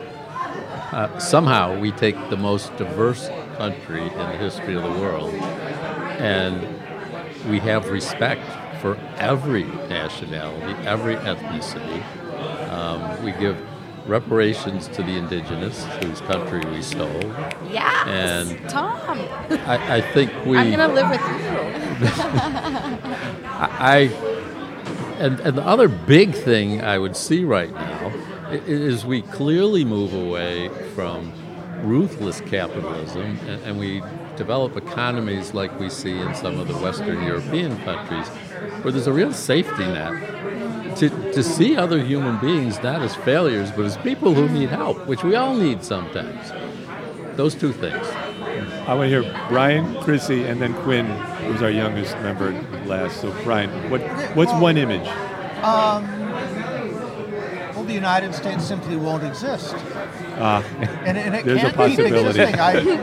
[0.92, 5.32] uh, somehow we take the most diverse country in the history of the world,
[6.20, 6.61] and
[7.48, 8.42] we have respect
[8.82, 12.02] for every nationality, every ethnicity.
[12.70, 13.57] Um, we give
[14.07, 17.22] reparations to the indigenous whose country we stole.
[17.70, 19.18] Yes, And- Tom.
[19.66, 20.59] I, I think we.
[20.59, 21.26] I'm gonna live with you.
[23.48, 24.11] I
[25.18, 28.12] and and the other big thing I would see right now
[28.50, 31.32] is we clearly move away from
[31.82, 34.02] ruthless capitalism and, and we
[34.36, 38.26] develop economies like we see in some of the Western European countries,
[38.82, 40.32] where there's a real safety net.
[40.98, 45.06] To, to see other human beings not as failures, but as people who need help,
[45.06, 46.52] which we all need sometimes.
[47.36, 48.06] Those two things.
[48.87, 51.07] I want to hear Brian, Chrissy, and then Quinn,
[51.47, 52.53] who's our youngest member
[52.87, 53.20] last.
[53.20, 54.01] So Brian, what,
[54.37, 55.05] what's one image?
[57.74, 59.74] Well, the United States simply won't exist.
[60.39, 60.62] Ah,
[61.05, 62.41] And, and it There's a can't keep possibility.
[62.43, 62.61] existing.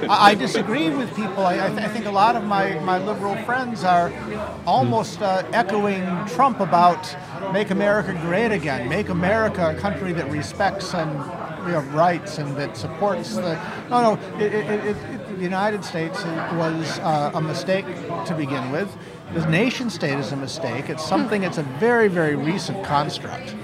[0.10, 1.46] I, I disagree with people.
[1.46, 4.12] I, I, th- I think a lot of my, my liberal friends are
[4.66, 7.14] almost uh, echoing Trump about
[7.52, 11.12] make America great again, make America a country that respects and
[11.66, 13.56] you know, rights and that supports the.
[13.90, 14.98] No, no, it, it, it,
[15.44, 16.24] United States
[16.56, 17.86] was uh, a mistake
[18.26, 18.96] to begin with.
[19.34, 20.90] The nation state is a mistake.
[20.90, 23.56] It's something, it's a very, very recent construct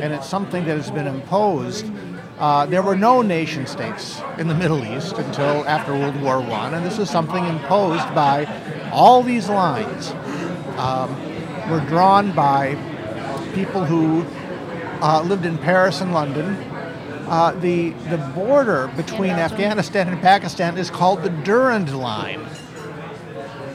[0.00, 1.90] and it's something that has been imposed.
[2.38, 6.74] Uh, there were no nation states in the Middle East until after World War One,
[6.74, 8.46] and this is something imposed by
[8.92, 10.12] all these lines.
[10.78, 11.16] Um,
[11.68, 12.76] were drawn by
[13.52, 14.24] people who
[15.02, 16.56] uh, lived in Paris and London.
[17.28, 22.40] Uh, the the border between Afghanistan and Pakistan is called the Durand Line.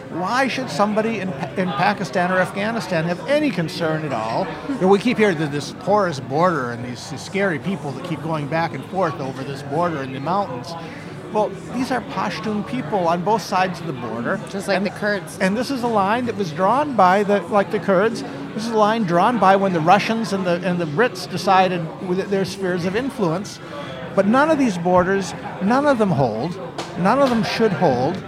[0.09, 4.47] Why should somebody in, in Pakistan or Afghanistan have any concern at all?
[4.69, 8.05] You know, we keep hearing that this porous border and these, these scary people that
[8.05, 10.71] keep going back and forth over this border in the mountains.
[11.33, 14.39] Well, these are Pashtun people on both sides of the border.
[14.49, 15.39] Just like And- the Kurds.
[15.39, 18.23] And this is a line that was drawn by the like the Kurds.
[18.53, 21.81] This is a line drawn by when the Russians and the and the Brits decided
[22.29, 23.59] their spheres of influence.
[24.15, 25.33] But none of these borders,
[25.63, 26.55] none of them hold.
[26.99, 28.23] None of them should hold.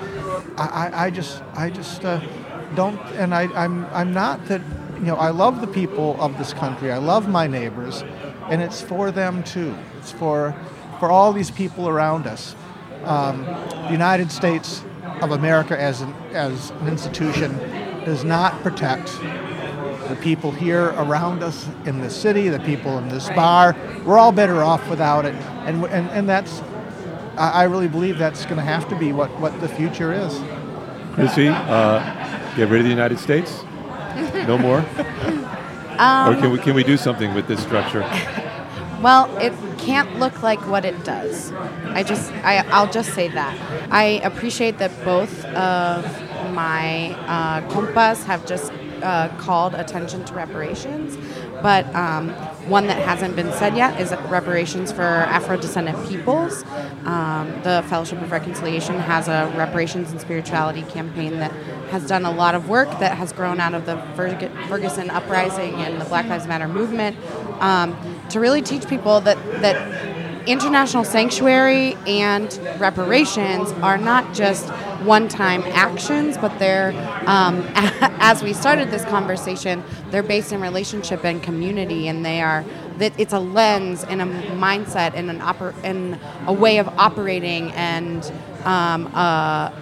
[0.58, 2.22] I, I, I just I just uh,
[2.76, 4.62] don't and I, I'm I'm not that
[4.96, 6.92] you know I love the people of this country.
[6.92, 8.04] I love my neighbors,
[8.50, 9.76] and it's for them too.
[10.00, 10.56] It's for
[11.00, 12.56] for all these people around us.
[13.04, 13.44] um,
[13.86, 14.84] the United States
[15.22, 17.58] of America as an, as an institution
[18.06, 19.10] does not protect
[20.08, 23.76] the people here around us in the city, the people in this bar.
[24.06, 25.36] We're all better off without it,
[25.66, 26.62] and and, and that's.
[27.38, 30.40] I I really believe that's going to have to be what, what the future is.
[31.14, 32.00] Chrissy, uh,
[32.56, 33.64] get rid of the United States?
[34.48, 34.80] No more?
[34.80, 38.02] or can we, can we do something with this structure?
[39.02, 41.52] Well, it can't look like what it does.
[41.54, 43.92] I just, I, I'll just say that.
[43.92, 46.04] I appreciate that both of
[46.54, 48.72] my uh, compas have just
[49.04, 51.18] uh, called attention to reparations,
[51.62, 52.30] but um,
[52.70, 56.64] one that hasn't been said yet is reparations for Afro-descendant peoples.
[57.06, 61.52] Um, the Fellowship of Reconciliation has a reparations and spirituality campaign that
[61.90, 65.76] has done a lot of work that has grown out of the Ferg- Ferguson uprising
[65.76, 67.16] and the Black Lives Matter movement
[67.62, 67.96] um,
[68.30, 70.15] to really teach people that that
[70.48, 74.70] international sanctuary and reparations are not just
[75.04, 76.92] one-time actions, but they're,
[77.28, 77.64] um,
[78.20, 82.64] as we started this conversation, they're based in relationship and community, and they are
[82.98, 87.72] that it's a lens and a mindset and an oper- and a way of operating
[87.74, 88.32] and
[88.64, 89.74] um, a,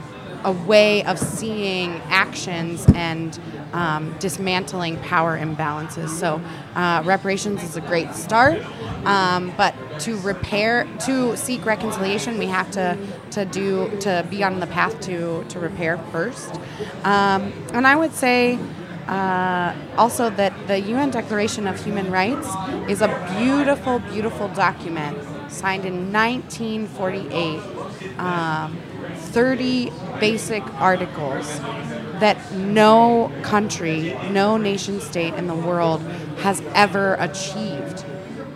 [0.46, 3.40] a way of seeing actions and
[3.74, 6.10] um, dismantling power imbalances.
[6.10, 6.40] So,
[6.76, 8.62] uh, reparations is a great start,
[9.06, 12.98] um, but to repair, to seek reconciliation, we have to
[13.32, 16.56] to do to be on the path to to repair first.
[17.04, 18.60] Um, and I would say.
[19.04, 22.48] Uh, also, that the UN Declaration of Human Rights
[22.88, 25.18] is a beautiful, beautiful document
[25.52, 27.60] signed in 1948.
[29.06, 31.60] Um, 30 basic articles
[32.20, 36.02] that no country, no nation state in the world
[36.40, 38.06] has ever achieved.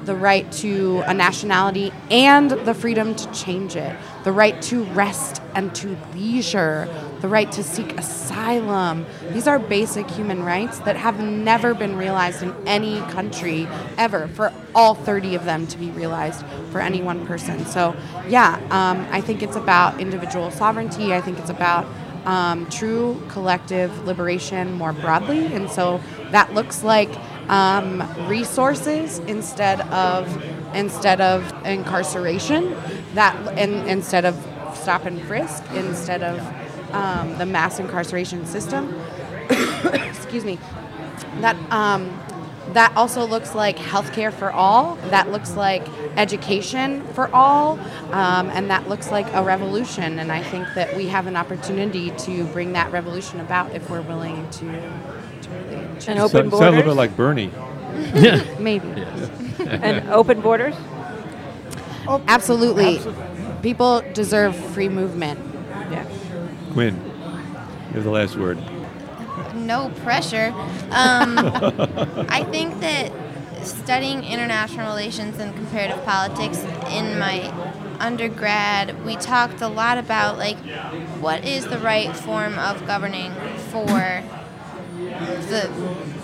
[0.05, 5.41] The right to a nationality and the freedom to change it, the right to rest
[5.53, 6.87] and to leisure,
[7.21, 9.05] the right to seek asylum.
[9.31, 14.53] These are basic human rights that have never been realized in any country ever, for
[14.75, 17.65] all 30 of them to be realized for any one person.
[17.65, 17.95] So,
[18.27, 21.13] yeah, um, I think it's about individual sovereignty.
[21.13, 21.85] I think it's about
[22.25, 25.45] um, true collective liberation more broadly.
[25.47, 26.01] And so
[26.31, 27.09] that looks like
[27.49, 30.43] um, resources instead of
[30.75, 32.75] instead of incarceration.
[33.13, 34.35] That and instead of
[34.75, 36.39] stop and frisk, instead of
[36.91, 38.93] um, the mass incarceration system.
[39.49, 40.59] Excuse me.
[41.41, 42.19] That um,
[42.73, 44.95] that also looks like healthcare for all.
[45.09, 47.79] That looks like education for all,
[48.11, 50.19] um, and that looks like a revolution.
[50.19, 54.01] And I think that we have an opportunity to bring that revolution about if we're
[54.01, 54.65] willing to,
[55.41, 57.51] to really And Sound- open Sound a little bit like Bernie.
[58.13, 58.87] yeah, maybe.
[59.59, 60.75] and open borders.
[62.27, 62.97] Absolutely.
[62.97, 63.23] Absolutely.
[63.61, 65.39] People deserve free movement.
[65.91, 66.05] Yeah.
[66.77, 68.59] Quinn, you have the last word.
[69.55, 70.53] no pressure.
[70.91, 71.39] Um,
[72.29, 73.11] I think that
[73.65, 76.59] studying international relations and comparative politics
[76.91, 77.51] in my
[77.99, 80.57] undergrad, we talked a lot about like
[81.19, 83.33] what is the right form of governing
[83.71, 84.21] for
[85.49, 85.71] the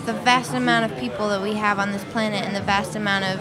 [0.06, 3.24] the vast amount of people that we have on this planet and the vast amount
[3.24, 3.40] of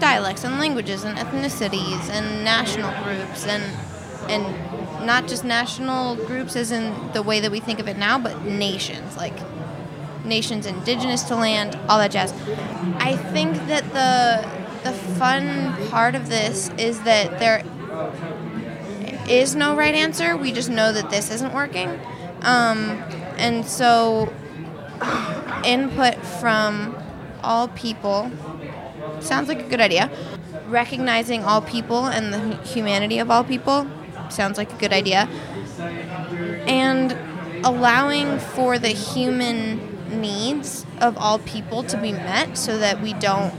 [0.00, 3.62] dialects and languages and ethnicities and national groups and
[4.28, 8.18] and not just national groups as in the way that we think of it now,
[8.18, 9.34] but nations like
[10.24, 12.32] nations indigenous to land, all that jazz.
[12.98, 17.64] I think that the the fun part of this is that there
[19.28, 20.36] is no right answer.
[20.36, 21.88] We just know that this isn't working,
[22.42, 23.02] um,
[23.36, 24.32] and so
[25.64, 26.96] input from
[27.42, 28.30] all people
[29.20, 30.10] sounds like a good idea.
[30.68, 33.88] Recognizing all people and the humanity of all people
[34.32, 35.28] sounds like a good idea.
[36.66, 37.16] And
[37.64, 43.52] allowing for the human needs of all people to be met so that we don't.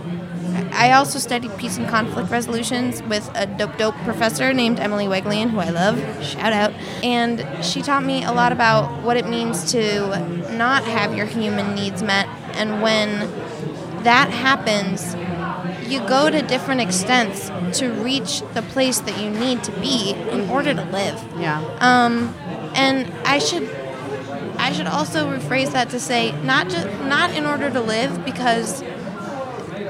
[0.72, 5.50] I also studied peace and conflict resolutions with a dope, dope professor named Emily Weglian,
[5.50, 6.00] who I love.
[6.24, 6.74] Shout out.
[7.04, 10.08] And she taught me a lot about what it means to
[10.56, 12.28] not have your human needs met.
[12.56, 13.20] And when
[14.04, 15.16] that happens,
[15.90, 20.50] you go to different extents to reach the place that you need to be in
[20.50, 21.22] order to live.
[21.38, 21.60] Yeah.
[21.80, 22.34] Um,
[22.76, 23.70] and I should
[24.58, 28.84] I should also rephrase that to say not just not in order to live because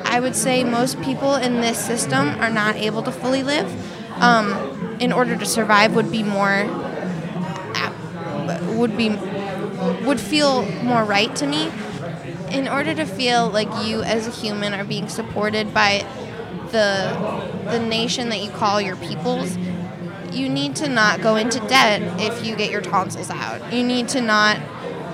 [0.05, 3.67] I would say most people in this system are not able to fully live.
[4.21, 6.65] Um, in order to survive would be more
[8.79, 9.09] would be
[10.05, 11.71] would feel more right to me.
[12.51, 16.05] In order to feel like you as a human are being supported by
[16.71, 19.57] the the nation that you call your peoples,
[20.31, 23.73] you need to not go into debt if you get your tonsils out.
[23.73, 24.59] You need to not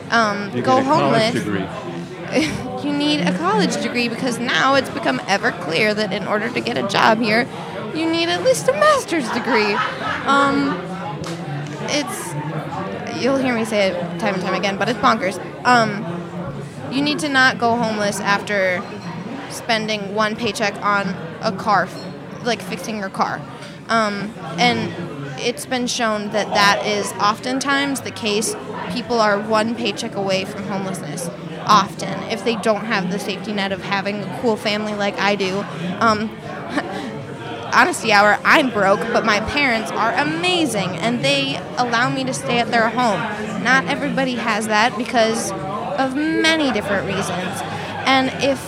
[0.10, 1.36] um, go homeless.
[2.84, 6.62] you need a college degree because now it's become ever clear that in order to
[6.62, 7.48] get a job here,
[7.94, 9.74] you need at least a master's degree.
[10.26, 10.80] Um,
[11.88, 15.40] it's you'll hear me say it time and time again, but it's bonkers.
[15.66, 16.04] Um,
[16.92, 18.84] you need to not go homeless after
[19.50, 21.88] spending one paycheck on a car,
[22.44, 23.42] like fixing your car.
[23.88, 24.94] Um, and
[25.40, 28.56] it's been shown that that is oftentimes the case.
[28.92, 31.30] People are one paycheck away from homelessness.
[31.68, 35.36] Often, if they don't have the safety net of having a cool family like I
[35.36, 35.66] do.
[36.00, 36.30] Um,
[37.74, 42.60] honesty hour, I'm broke, but my parents are amazing and they allow me to stay
[42.60, 43.20] at their home.
[43.64, 45.52] Not everybody has that because
[45.98, 47.62] of many different reasons.
[48.06, 48.62] And if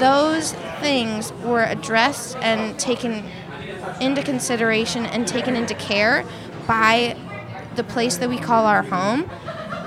[0.00, 3.24] those things were addressed and taken
[4.00, 6.24] into consideration and taken into care
[6.66, 7.16] by
[7.76, 9.28] the place that we call our home,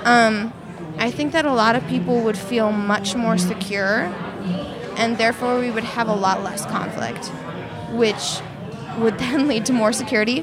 [0.04, 0.52] um,
[0.98, 4.12] I think that a lot of people would feel much more secure
[4.98, 7.26] and therefore we would have a lot less conflict,
[7.92, 8.40] which
[8.98, 10.42] would then lead to more security,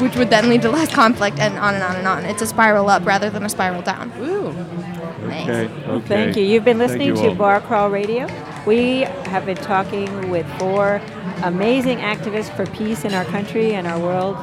[0.00, 2.24] which would then lead to less conflict, and on and on and on.
[2.24, 4.12] It's a spiral up rather than a spiral down.
[4.18, 4.52] Ooh.
[5.28, 5.50] Thanks.
[5.50, 5.84] Okay.
[5.90, 6.06] Okay.
[6.06, 6.44] Thank you.
[6.44, 7.34] You've been listening you to all.
[7.34, 8.26] Bar Crawl Radio.
[8.66, 11.00] We have been talking with four
[11.42, 14.36] amazing activists for peace in our country and our world.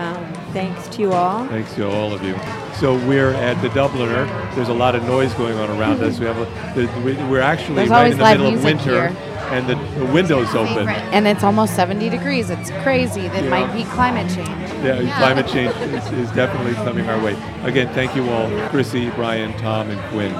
[0.00, 1.46] Um, thanks to you all.
[1.48, 2.34] Thanks to all of you.
[2.80, 4.26] So we're at the Dubliner.
[4.54, 6.18] There's a lot of noise going on around us.
[6.18, 9.08] We have a, the, we- we're actually There's right in the live middle of winter,
[9.10, 9.16] here.
[9.50, 10.88] and the, the window's open.
[10.88, 12.48] And it's almost 70 degrees.
[12.48, 13.28] It's crazy.
[13.28, 13.50] That Yeah.
[13.50, 14.48] might be climate change.
[14.82, 15.18] Yeah, Yeah.
[15.18, 17.34] climate change is, is definitely coming our way.
[17.64, 20.32] Again, thank you all, Chrissy, Brian, Tom, and Quinn.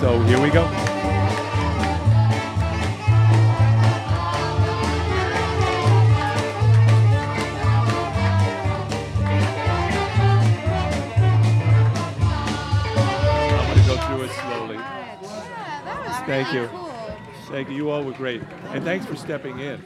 [0.00, 0.64] So here we go.
[16.44, 16.68] Thank you.
[16.68, 16.92] cool.
[17.46, 17.74] Thank you.
[17.74, 18.42] You all were great.
[18.68, 19.84] And thanks for stepping in.